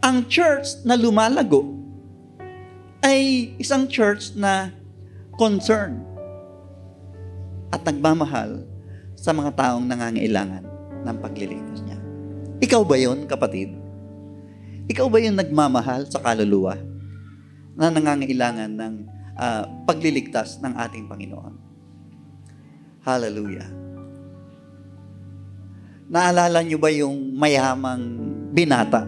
ang 0.02 0.26
church 0.26 0.82
na 0.82 0.98
lumalago 0.98 1.70
ay 2.98 3.54
isang 3.62 3.86
church 3.86 4.34
na 4.34 4.74
concern 5.38 6.02
at 7.70 7.78
nagmamahal 7.86 8.66
sa 9.14 9.30
mga 9.30 9.54
taong 9.54 9.86
nangangailangan 9.86 10.66
ng 11.06 11.16
pagliligtas 11.22 11.78
niya. 11.86 11.98
Ikaw 12.58 12.82
ba 12.82 12.98
yon 12.98 13.22
kapatid? 13.30 13.70
Ikaw 14.90 15.06
ba 15.06 15.22
yung 15.22 15.38
nagmamahal 15.38 16.10
sa 16.10 16.18
kaluluwa 16.18 16.74
na 17.78 17.86
nangangailangan 17.86 18.70
ng 18.74 18.94
uh, 19.38 19.62
pagliligtas 19.86 20.58
ng 20.58 20.74
ating 20.74 21.06
Panginoon? 21.06 21.54
Hallelujah. 23.06 23.87
Naalala 26.08 26.64
niyo 26.64 26.80
ba 26.80 26.88
yung 26.88 27.36
mayamang 27.36 28.00
binata 28.52 29.04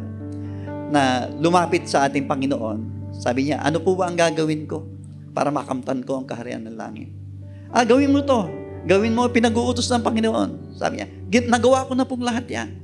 na 0.92 1.32
lumapit 1.40 1.88
sa 1.88 2.04
ating 2.04 2.28
Panginoon 2.28 3.00
sabi 3.20 3.52
niya, 3.52 3.60
ano 3.60 3.84
po 3.84 3.92
ba 3.98 4.08
ang 4.08 4.16
gagawin 4.16 4.64
ko 4.64 4.88
para 5.36 5.52
makamtan 5.52 6.00
ko 6.06 6.22
ang 6.22 6.26
kaharian 6.26 6.64
ng 6.64 6.76
langit? 6.78 7.12
Ah, 7.68 7.84
gawin 7.84 8.10
mo 8.10 8.24
to. 8.24 8.48
Gawin 8.88 9.12
mo 9.12 9.28
pinag-uutos 9.28 9.92
ng 9.92 10.00
Panginoon. 10.00 10.80
Sabi 10.80 11.04
niya, 11.04 11.06
nagawa 11.50 11.84
ko 11.84 11.92
na 11.92 12.08
pong 12.08 12.24
lahat 12.24 12.48
yan. 12.48 12.80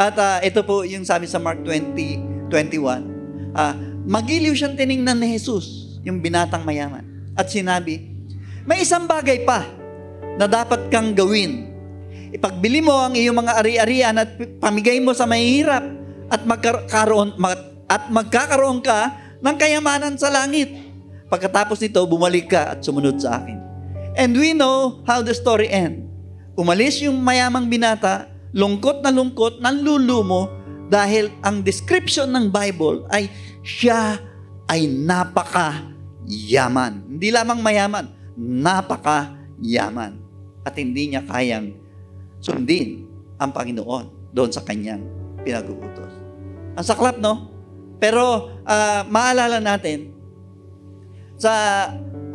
At 0.00 0.16
uh, 0.16 0.38
ito 0.40 0.64
po 0.64 0.88
yung 0.88 1.04
sabi 1.04 1.28
sa 1.28 1.36
Mark 1.36 1.60
20, 1.60 2.48
21. 2.48 3.52
Uh, 3.52 3.74
magiliw 4.08 4.56
siyang 4.56 4.72
tiningnan 4.72 5.20
ni 5.20 5.36
Jesus, 5.36 6.00
yung 6.00 6.24
binatang 6.24 6.64
mayaman. 6.64 7.04
At 7.36 7.52
sinabi, 7.52 8.08
may 8.64 8.80
isang 8.80 9.04
bagay 9.04 9.44
pa 9.44 9.68
na 10.40 10.48
dapat 10.48 10.88
kang 10.88 11.12
gawin. 11.12 11.75
Ipagbili 12.34 12.82
mo 12.82 12.96
ang 12.98 13.14
iyong 13.14 13.36
mga 13.36 13.52
ari-arian 13.62 14.16
at 14.18 14.34
pamigay 14.58 14.98
mo 14.98 15.14
sa 15.14 15.28
mahihirap 15.28 15.84
at 16.26 16.42
magkaroon 16.42 17.38
at 17.86 18.10
magkakaroon 18.10 18.82
ka 18.82 19.14
ng 19.38 19.56
kayamanan 19.56 20.18
sa 20.18 20.30
langit. 20.32 20.74
Pagkatapos 21.30 21.78
nito, 21.82 22.02
bumalik 22.06 22.50
ka 22.50 22.74
at 22.74 22.78
sumunod 22.82 23.18
sa 23.18 23.42
akin. 23.42 23.58
And 24.16 24.32
we 24.34 24.56
know 24.56 25.02
how 25.04 25.20
the 25.22 25.34
story 25.36 25.70
end. 25.70 26.06
Umalis 26.56 27.04
yung 27.04 27.20
mayamang 27.20 27.68
binata, 27.68 28.32
lungkot 28.56 29.04
na 29.04 29.12
lungkot, 29.12 29.60
nanlulumo 29.60 30.48
dahil 30.88 31.28
ang 31.42 31.60
description 31.60 32.30
ng 32.32 32.48
Bible 32.48 33.04
ay 33.12 33.28
siya 33.60 34.16
ay 34.70 34.86
napaka 34.88 35.82
yaman. 36.26 37.06
Hindi 37.06 37.28
lamang 37.30 37.60
mayaman, 37.60 38.06
napaka 38.38 39.34
yaman. 39.62 40.18
At 40.66 40.74
hindi 40.74 41.14
niya 41.14 41.22
kayang 41.22 41.85
sundin 42.46 43.10
ang 43.42 43.50
Panginoon 43.50 44.30
doon 44.30 44.50
sa 44.54 44.62
kanyang 44.62 45.02
pinag-uutos. 45.42 46.12
Ang 46.78 46.86
saklap, 46.86 47.18
no? 47.18 47.50
Pero 47.98 48.54
uh, 48.62 49.02
maalala 49.10 49.58
natin, 49.58 50.14
sa 51.36 51.52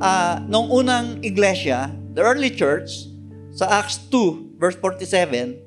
uh, 0.01 0.35
nung 0.45 0.69
unang 0.69 1.21
iglesia, 1.23 1.89
the 2.13 2.21
early 2.21 2.51
church, 2.51 3.07
sa 3.53 3.81
Acts 3.81 3.97
2, 4.09 4.59
verse 4.59 4.77
47, 4.77 5.57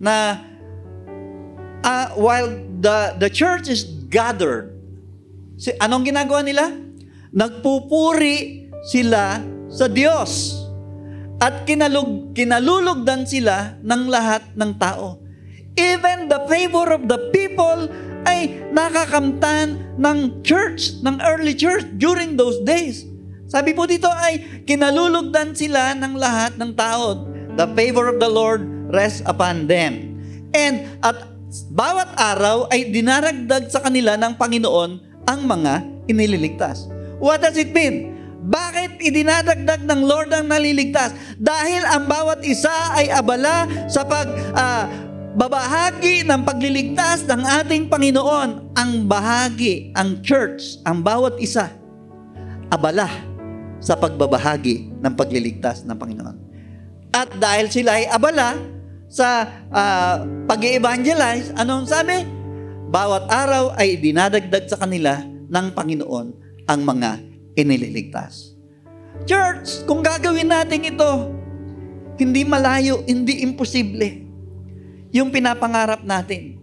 na 0.00 0.40
uh, 1.84 2.06
while 2.16 2.48
the, 2.80 3.14
the 3.18 3.30
church 3.30 3.68
is 3.68 3.84
gathered, 4.10 4.74
si, 5.56 5.70
anong 5.78 6.06
ginagawa 6.06 6.42
nila? 6.42 6.72
Nagpupuri 7.30 8.66
sila 8.82 9.38
sa 9.70 9.86
Diyos. 9.86 10.59
At 11.40 11.64
kinalug, 11.64 12.36
kinalulugdan 12.36 13.24
sila 13.24 13.80
ng 13.80 14.02
lahat 14.12 14.44
ng 14.52 14.76
tao. 14.76 15.16
Even 15.72 16.28
the 16.28 16.44
favor 16.44 16.92
of 16.92 17.08
the 17.08 17.32
people 17.32 17.88
ay 18.28 18.60
nakakamtan 18.68 19.96
ng 19.96 20.44
church, 20.44 21.00
ng 21.00 21.16
early 21.24 21.56
church 21.56 21.88
during 21.96 22.36
those 22.36 22.60
days. 22.68 23.08
Sabi 23.48 23.72
po 23.72 23.88
dito 23.88 24.06
ay 24.06 24.62
kinalulugdan 24.68 25.56
sila 25.56 25.96
ng 25.96 26.12
lahat 26.20 26.60
ng 26.60 26.76
tao. 26.76 27.24
The 27.56 27.72
favor 27.72 28.12
of 28.12 28.20
the 28.20 28.28
Lord 28.28 28.60
rests 28.92 29.24
upon 29.24 29.64
them. 29.64 30.20
And 30.52 30.86
at 31.00 31.24
bawat 31.72 32.20
araw 32.20 32.68
ay 32.68 32.92
dinaragdag 32.92 33.72
sa 33.72 33.80
kanila 33.80 34.20
ng 34.20 34.36
Panginoon 34.36 35.24
ang 35.24 35.40
mga 35.48 35.88
inililigtas. 36.04 36.84
What 37.16 37.40
does 37.40 37.56
it 37.56 37.72
mean? 37.72 38.19
Bakit 38.40 39.04
idinadagdag 39.04 39.84
ng 39.84 40.00
Lord 40.00 40.32
ang 40.32 40.48
naliligtas? 40.48 41.12
Dahil 41.36 41.84
ang 41.84 42.08
bawat 42.08 42.40
isa 42.40 42.72
ay 42.96 43.12
abala 43.12 43.68
sa 43.84 44.00
pag 44.00 44.28
uh, 44.56 44.84
babahagi 45.36 46.24
ng 46.24 46.40
pagliligtas 46.42 47.28
ng 47.28 47.42
ating 47.62 47.92
Panginoon, 47.92 48.74
ang 48.74 48.90
bahagi, 49.04 49.92
ang 49.92 50.24
church, 50.24 50.80
ang 50.88 51.04
bawat 51.04 51.36
isa, 51.36 51.68
abala 52.72 53.06
sa 53.78 53.94
pagbabahagi 53.94 54.88
ng 54.98 55.12
pagliligtas 55.14 55.84
ng 55.84 55.96
Panginoon. 55.96 56.36
At 57.12 57.30
dahil 57.36 57.68
sila 57.68 58.00
ay 58.00 58.08
abala 58.08 58.56
sa 59.10 59.46
uh, 59.68 60.16
pag-evangelize, 60.48 61.52
anong 61.60 61.86
sabi? 61.86 62.24
Bawat 62.90 63.30
araw 63.30 63.78
ay 63.78 64.00
dinadagdag 64.02 64.66
sa 64.66 64.80
kanila 64.80 65.22
ng 65.50 65.66
Panginoon 65.76 66.26
ang 66.66 66.80
mga 66.82 67.29
inililigtas. 67.60 68.56
Church, 69.28 69.84
kung 69.84 70.00
gagawin 70.00 70.48
natin 70.48 70.80
ito, 70.86 71.12
hindi 72.16 72.44
malayo, 72.44 73.04
hindi 73.04 73.44
imposible 73.44 74.28
yung 75.10 75.32
pinapangarap 75.32 76.06
natin 76.06 76.60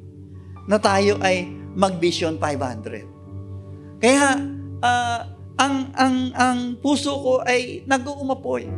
na 0.65 0.79
tayo 0.79 1.19
ay 1.21 1.49
mag-vision 1.77 2.39
500. 2.39 4.01
Kaya, 4.01 4.37
uh, 4.81 5.19
ang, 5.57 5.75
ang, 5.97 6.15
ang 6.37 6.59
puso 6.77 7.11
ko 7.17 7.33
ay 7.41 7.81
nag-uumapoy 7.89 8.69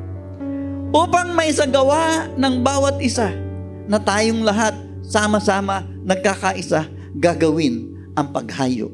upang 0.95 1.35
may 1.35 1.51
sagawa 1.51 2.31
ng 2.33 2.63
bawat 2.63 2.97
isa 3.03 3.29
na 3.85 3.99
tayong 3.99 4.41
lahat 4.41 4.73
sama-sama 5.03 5.85
nagkakaisa 6.07 6.87
gagawin 7.19 7.93
ang 8.15 8.31
paghayo 8.31 8.89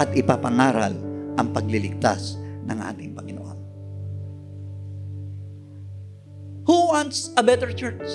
at 0.00 0.10
ipapangaral 0.16 0.96
ang 1.36 1.52
pagliligtas 1.52 2.40
ng 2.66 2.78
ating 2.80 3.12
Panginoon. 3.14 3.58
Who 6.66 6.90
wants 6.90 7.30
a 7.38 7.42
better 7.46 7.70
church? 7.70 8.10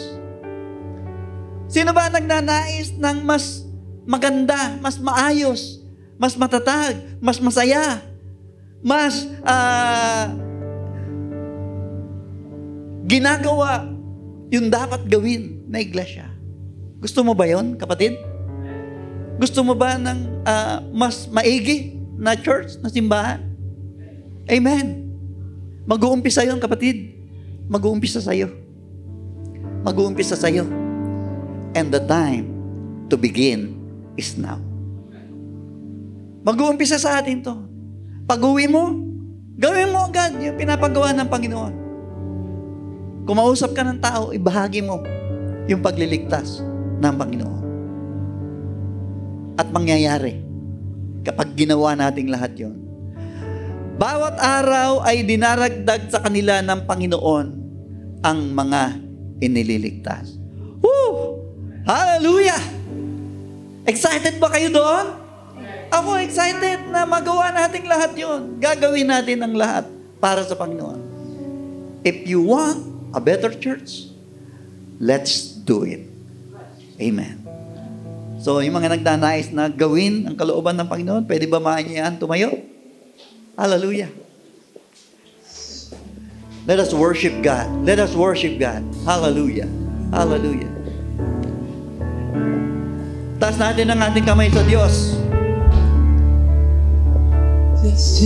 Sino 1.71 1.95
ba 1.95 2.11
nagnanais 2.11 2.91
ng 2.99 3.23
mas 3.23 3.63
maganda, 4.03 4.75
mas 4.83 4.99
maayos, 4.99 5.79
mas 6.19 6.35
matatag, 6.35 6.99
mas 7.23 7.39
masaya, 7.39 8.03
mas 8.83 9.23
ah, 9.47 10.35
ginagawa 13.07 13.87
yung 14.51 14.67
dapat 14.67 15.07
gawin 15.07 15.63
na 15.71 15.79
iglesia? 15.79 16.27
Gusto 16.99 17.23
mo 17.23 17.31
ba 17.31 17.47
yon, 17.47 17.79
kapatid? 17.79 18.19
Gusto 19.39 19.63
mo 19.63 19.71
ba 19.71 19.95
ng 19.95 20.43
ah, 20.43 20.83
mas 20.91 21.31
maigi 21.31 22.00
na 22.21 22.37
church, 22.37 22.77
na 22.85 22.93
simbahan? 22.93 23.41
Amen. 24.45 25.09
Mag-uumpisa 25.89 26.45
yun, 26.45 26.61
kapatid. 26.61 27.17
Mag-uumpisa 27.65 28.21
sa'yo. 28.21 28.53
Mag-uumpisa 29.81 30.37
sa'yo. 30.37 30.69
And 31.73 31.89
the 31.89 32.05
time 32.05 32.45
to 33.09 33.17
begin 33.17 33.73
is 34.13 34.37
now. 34.37 34.61
Mag-uumpisa 36.45 37.01
sa 37.01 37.17
atin 37.17 37.41
to. 37.41 37.57
Pag-uwi 38.29 38.69
mo, 38.69 39.01
gawin 39.57 39.89
mo 39.89 40.05
agad 40.05 40.37
yung 40.37 40.61
pinapagawa 40.61 41.17
ng 41.17 41.25
Panginoon. 41.25 41.73
Kumausap 43.25 43.73
ka 43.73 43.81
ng 43.81 43.97
tao, 43.97 44.29
ibahagi 44.29 44.85
mo 44.85 45.01
yung 45.65 45.81
pagliligtas 45.81 46.61
ng 47.01 47.13
Panginoon. 47.17 47.63
At 49.57 49.73
mangyayari 49.73 50.50
kapag 51.21 51.53
ginawa 51.53 51.93
nating 51.97 52.29
lahat 52.29 52.53
yon. 52.57 52.77
Bawat 54.01 54.41
araw 54.41 55.05
ay 55.05 55.21
dinaragdag 55.21 56.09
sa 56.09 56.25
kanila 56.25 56.57
ng 56.65 56.89
Panginoon 56.89 57.47
ang 58.25 58.39
mga 58.49 58.97
inililigtas. 59.41 60.37
Woo! 60.81 61.37
Hallelujah! 61.85 62.61
Excited 63.85 64.41
ba 64.41 64.49
kayo 64.49 64.73
doon? 64.73 65.05
Ako 65.91 66.17
excited 66.23 66.87
na 66.89 67.03
magawa 67.03 67.51
natin 67.51 67.85
lahat 67.85 68.15
yon. 68.15 68.57
Gagawin 68.57 69.11
natin 69.11 69.43
ang 69.43 69.53
lahat 69.53 69.85
para 70.17 70.41
sa 70.45 70.55
Panginoon. 70.57 71.01
If 72.01 72.25
you 72.25 72.41
want 72.41 72.81
a 73.13 73.21
better 73.21 73.53
church, 73.53 74.09
let's 74.97 75.53
do 75.61 75.85
it. 75.85 76.07
Amen. 77.01 77.40
So, 78.41 78.57
yung 78.57 78.73
mga 78.73 78.97
nagdanais 78.97 79.53
na 79.53 79.69
gawin 79.69 80.25
ang 80.25 80.33
kalooban 80.33 80.73
ng 80.73 80.89
Panginoon, 80.89 81.29
pwede 81.29 81.45
ba 81.45 81.61
maanyayan 81.61 82.17
tumayo? 82.17 82.49
Hallelujah. 83.53 84.09
Let 86.65 86.81
us 86.81 86.89
worship 86.89 87.37
God. 87.45 87.69
Let 87.85 88.01
us 88.01 88.17
worship 88.17 88.57
God. 88.57 88.81
Hallelujah. 89.05 89.69
Hallelujah. 90.09 90.73
Taas 93.37 93.61
natin 93.61 93.93
ang 93.93 94.09
ating 94.09 94.25
kamay 94.25 94.49
sa 94.49 94.65
Diyos. 94.65 95.17
It's 97.85 98.21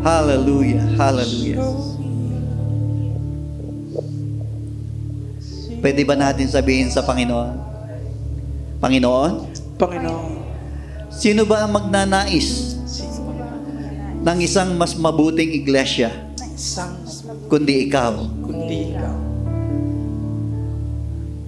Hallelujah. 0.02 0.84
Hallelujah. 0.98 1.58
Pwede 5.82 6.06
ba 6.06 6.14
natin 6.14 6.46
sabihin 6.46 6.94
sa 6.94 7.02
Panginoon? 7.02 7.58
Panginoon, 8.78 9.32
Panginoon, 9.78 10.30
sino 11.10 11.42
ba 11.42 11.66
ang 11.66 11.74
magnanais 11.74 12.78
ng 14.22 14.38
isang 14.42 14.78
mas 14.78 14.94
mabuting 14.94 15.54
iglesia 15.54 16.10
kundi 17.50 17.90
ikaw? 17.90 18.14
kundi 18.46 18.94
ikaw. 18.94 19.16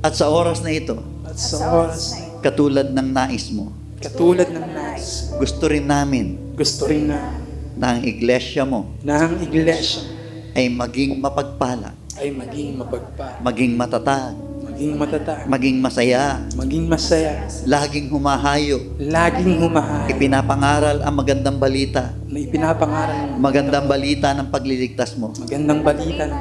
At 0.03 0.19
sa 0.19 0.31
oras 0.31 0.63
na 0.67 0.75
ito, 0.75 0.99
At 1.23 1.39
sa 1.39 1.71
oras 1.71 2.15
na 2.19 2.43
katulad 2.43 2.91
ng 2.91 3.09
nais 3.15 3.51
mo, 3.55 3.71
katulad 4.05 4.49
ng 4.53 4.69
nais, 4.77 5.33
gusto 5.41 5.65
rin 5.65 5.89
namin 5.89 6.37
gusto 6.53 6.85
rin 6.85 7.09
na 7.09 7.41
na 7.73 7.97
ang 7.97 8.05
iglesia 8.05 8.69
mo 8.69 8.93
na 9.01 9.25
ang 9.25 9.41
iglesia. 9.41 10.05
ay 10.53 10.69
maging 10.69 11.19
mapagpala, 11.19 11.97
ay 12.21 12.31
maging 12.31 12.79
mapagpala, 12.79 13.43
maging 13.43 13.73
matatag, 13.75 14.37
maging 14.63 14.93
matatag, 14.95 15.43
maging 15.51 15.77
masaya, 15.83 16.39
maging 16.55 16.85
masaya, 16.87 17.43
laging 17.67 18.07
humahayo, 18.07 18.79
laging 19.03 19.59
humahay, 19.59 20.15
ipinapangaral 20.15 21.03
ang 21.03 21.15
magandang 21.17 21.59
balita, 21.59 22.15
na 22.31 22.39
ipinapangaral 22.39 23.35
ng 23.35 23.41
magandang 23.43 23.87
balita 23.91 24.31
ng 24.31 24.47
pagliligtas 24.47 25.19
mo. 25.19 25.35
magandang 25.35 25.81
balita 25.83 26.23
ng 26.31 26.41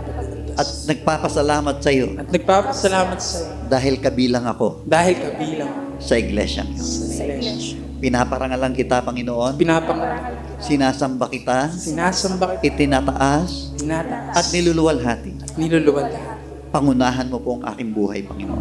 At 0.54 0.68
nagpapasalamat 0.86 1.76
sa 1.78 1.89
iyo 1.89 2.14
At 2.16 2.30
nagpapasalamat 2.30 3.18
sa 3.18 3.38
iyo 3.39 3.51
dahil 3.66 3.93
kabilang 3.97 4.45
ako 4.45 4.86
dahil 4.86 5.16
kabilang 5.18 5.72
sa 5.97 6.14
iglesia 6.16 6.62
niyo. 6.62 6.84
sa 6.84 7.24
iglesia. 7.24 7.78
Pinaparangalan 7.97 8.76
kita, 8.76 8.99
Panginoon. 8.99 9.56
Pinapangaral, 9.56 10.36
Sinasamba 10.60 11.32
kita, 11.32 11.72
sinasamba 11.72 12.60
kita, 12.60 12.68
itinataas, 12.68 13.72
tinataas, 13.74 14.36
at 14.36 14.45
niluluwalhati. 14.51 15.32
niluluwal 15.56 16.06
lahat. 16.06 16.36
Pangunahan 16.68 17.26
mo 17.26 17.39
po 17.39 17.56
ang 17.56 17.64
aking 17.72 17.95
buhay, 17.95 18.20
Panginoon. 18.22 18.60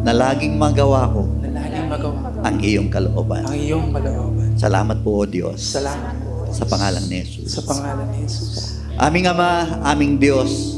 Na 0.00 0.12
laging 0.12 0.54
magawa 0.54 1.10
ko 1.10 1.26
Na 1.42 1.50
laging 1.52 1.86
magawa 1.90 2.18
ang 2.40 2.56
iyong 2.56 2.86
kalooban. 2.86 3.42
ang 3.42 3.58
iyong 3.58 3.90
kalooban. 3.90 4.54
Salamat 4.54 5.02
po, 5.02 5.18
O 5.18 5.26
Diyos, 5.26 5.58
Salamat 5.74 6.14
po 6.22 6.46
sa 6.48 6.62
pangalan 6.64 7.02
ni 7.04 7.18
Jesus. 7.20 7.50
sa 7.50 7.60
pangalan 7.60 8.06
ni 8.08 8.22
Jesus. 8.22 8.78
Aming 8.94 9.26
Ama, 9.26 9.50
aming 9.84 10.14
Diyos, 10.16 10.77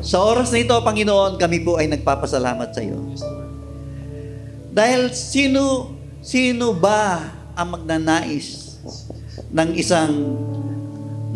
sa 0.00 0.16
oras 0.24 0.48
na 0.48 0.64
ito, 0.64 0.72
Panginoon, 0.72 1.36
kami 1.36 1.60
po 1.60 1.76
ay 1.76 1.84
nagpapasalamat 1.92 2.72
sa 2.72 2.80
iyo. 2.80 2.96
Dahil 4.72 5.12
sino, 5.12 5.92
sino 6.24 6.72
ba 6.72 7.20
ang 7.52 7.76
magnanais 7.76 8.80
ng 9.52 9.70
isang 9.76 10.12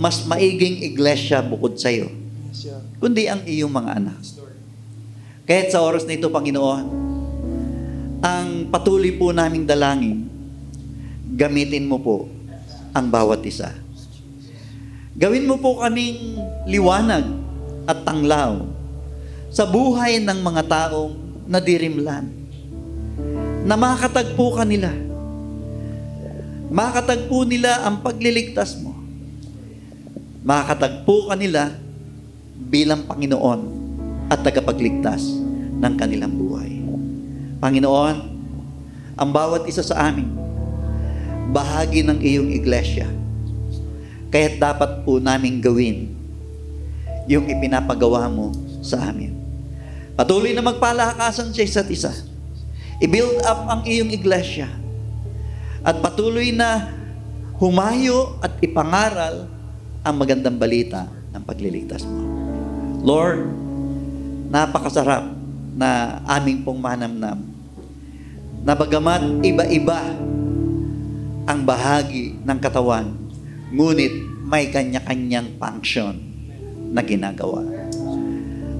mas 0.00 0.24
maiging 0.24 0.80
iglesia 0.80 1.44
bukod 1.44 1.76
sa 1.76 1.92
iyo? 1.92 2.08
Kundi 2.96 3.28
ang 3.28 3.44
iyong 3.44 3.68
mga 3.68 4.00
anak. 4.00 4.18
Kahit 5.44 5.68
sa 5.68 5.84
oras 5.84 6.08
na 6.08 6.16
ito, 6.16 6.32
Panginoon, 6.32 6.84
ang 8.24 8.48
patuloy 8.72 9.12
po 9.12 9.28
naming 9.36 9.68
dalangin, 9.68 10.24
gamitin 11.36 11.84
mo 11.84 12.00
po 12.00 12.32
ang 12.96 13.12
bawat 13.12 13.44
isa. 13.44 13.76
Gawin 15.12 15.44
mo 15.44 15.60
po 15.60 15.84
kaming 15.84 16.40
liwanag 16.64 17.43
at 17.84 18.04
tanglaw 18.04 18.64
sa 19.54 19.68
buhay 19.68 20.18
ng 20.18 20.38
mga 20.42 20.62
taong 20.66 21.14
nadirimlan. 21.46 22.26
Na 23.64 23.78
makatagpo 23.78 24.60
kanila. 24.60 24.90
Makatagpo 26.74 27.46
nila 27.46 27.86
ang 27.86 28.02
pagliligtas 28.02 28.76
mo. 28.82 28.92
Makatagpo 30.44 31.32
kanila 31.32 31.72
bilang 32.68 33.06
Panginoon 33.06 33.60
at 34.28 34.42
tagapagligtas 34.42 35.22
ng 35.78 35.94
kanilang 35.94 36.34
buhay. 36.34 36.82
Panginoon, 37.62 38.16
ang 39.14 39.30
bawat 39.30 39.64
isa 39.70 39.80
sa 39.80 40.10
amin, 40.10 40.28
bahagi 41.54 42.02
ng 42.02 42.18
iyong 42.18 42.50
iglesia. 42.50 43.06
Kaya't 44.34 44.58
dapat 44.58 44.90
po 45.06 45.22
naming 45.22 45.62
gawin 45.62 46.13
yung 47.24 47.48
ipinapagawa 47.48 48.28
mo 48.28 48.52
sa 48.84 49.08
amin. 49.08 49.32
Patuloy 50.14 50.54
na 50.54 50.62
magpalakasan 50.62 51.50
sa 51.50 51.62
isa't 51.64 51.88
isa. 51.90 52.12
I-build 53.02 53.42
up 53.42 53.66
ang 53.66 53.82
iyong 53.82 54.14
iglesia. 54.14 54.70
At 55.82 55.98
patuloy 56.00 56.54
na 56.54 56.94
humayo 57.58 58.38
at 58.40 58.56
ipangaral 58.62 59.50
ang 60.04 60.14
magandang 60.14 60.56
balita 60.56 61.08
ng 61.34 61.42
pagliligtas 61.42 62.06
mo. 62.06 62.22
Lord, 63.04 63.44
napakasarap 64.48 65.28
na 65.74 66.22
aming 66.30 66.62
pong 66.62 66.78
manamnam 66.78 67.42
na 68.64 68.72
bagamat 68.72 69.44
iba-iba 69.44 70.00
ang 71.44 71.60
bahagi 71.68 72.40
ng 72.40 72.58
katawan, 72.62 73.12
ngunit 73.74 74.14
may 74.46 74.72
kanya-kanyang 74.72 75.60
function 75.60 76.33
na 76.94 77.02
ginagawa. 77.02 77.66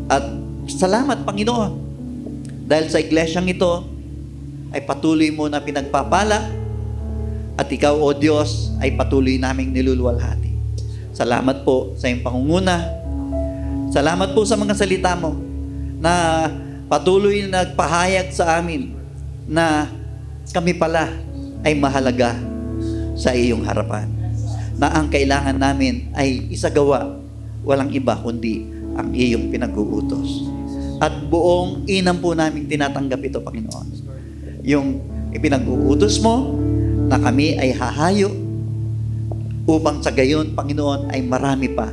At 0.06 0.22
salamat, 0.70 1.26
Panginoon, 1.26 1.72
dahil 2.64 2.86
sa 2.88 3.02
iglesyang 3.02 3.50
ito 3.50 3.84
ay 4.70 4.86
patuloy 4.86 5.34
mo 5.34 5.50
na 5.50 5.58
pinagpapala 5.58 6.46
at 7.54 7.68
ikaw, 7.70 7.98
O 7.98 8.14
Diyos, 8.14 8.74
ay 8.78 8.94
patuloy 8.94 9.38
naming 9.38 9.74
niluluwalhati. 9.74 10.54
Salamat 11.14 11.62
po 11.62 11.94
sa 11.94 12.10
iyong 12.10 12.26
pangunguna. 12.26 12.82
Salamat 13.94 14.34
po 14.34 14.42
sa 14.42 14.58
mga 14.58 14.74
salita 14.74 15.14
mo 15.14 15.38
na 16.02 16.46
patuloy 16.90 17.46
na 17.46 17.62
nagpahayag 17.62 18.34
sa 18.34 18.58
amin 18.58 18.98
na 19.46 19.86
kami 20.50 20.74
pala 20.74 21.14
ay 21.62 21.78
mahalaga 21.78 22.34
sa 23.14 23.30
iyong 23.30 23.62
harapan. 23.62 24.10
Na 24.74 24.90
ang 24.90 25.06
kailangan 25.06 25.54
namin 25.54 26.10
ay 26.18 26.50
isagawa, 26.50 27.22
walang 27.64 27.90
iba 27.90 28.14
kundi 28.20 28.68
ang 28.94 29.10
iyong 29.10 29.50
pinag-uutos. 29.50 30.46
At 31.02 31.26
buong 31.26 31.88
inam 31.90 32.22
po 32.22 32.36
namin 32.36 32.70
tinatanggap 32.70 33.20
ito, 33.24 33.42
Panginoon. 33.42 33.88
Yung 34.62 35.02
ipinag-uutos 35.34 36.22
mo 36.22 36.54
na 37.10 37.18
kami 37.18 37.58
ay 37.58 37.74
hahayo 37.74 38.30
upang 39.66 40.00
sa 40.04 40.14
gayon, 40.14 40.54
Panginoon, 40.54 41.10
ay 41.10 41.20
marami 41.24 41.72
pa 41.72 41.90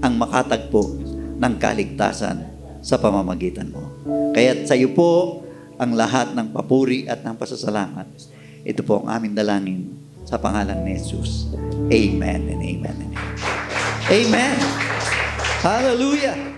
ang 0.00 0.14
makatagpo 0.16 0.96
ng 1.40 1.54
kaligtasan 1.56 2.46
sa 2.80 2.96
pamamagitan 2.96 3.68
mo. 3.68 3.84
Kaya 4.32 4.64
sa 4.64 4.76
iyo 4.76 4.92
po 4.96 5.42
ang 5.80 5.96
lahat 5.96 6.36
ng 6.36 6.52
papuri 6.52 7.08
at 7.08 7.24
ng 7.24 7.36
pasasalamat. 7.36 8.08
Ito 8.64 8.84
po 8.84 9.04
ang 9.04 9.08
aming 9.08 9.32
dalangin 9.32 9.80
sa 10.28 10.36
pangalan 10.36 10.84
ni 10.84 10.96
Jesus. 11.00 11.48
Amen 11.88 12.40
and 12.48 12.60
amen 12.60 12.96
and 12.96 13.12
amen. 13.16 13.69
Amen. 14.10 14.58
Hallelujah. 15.62 16.49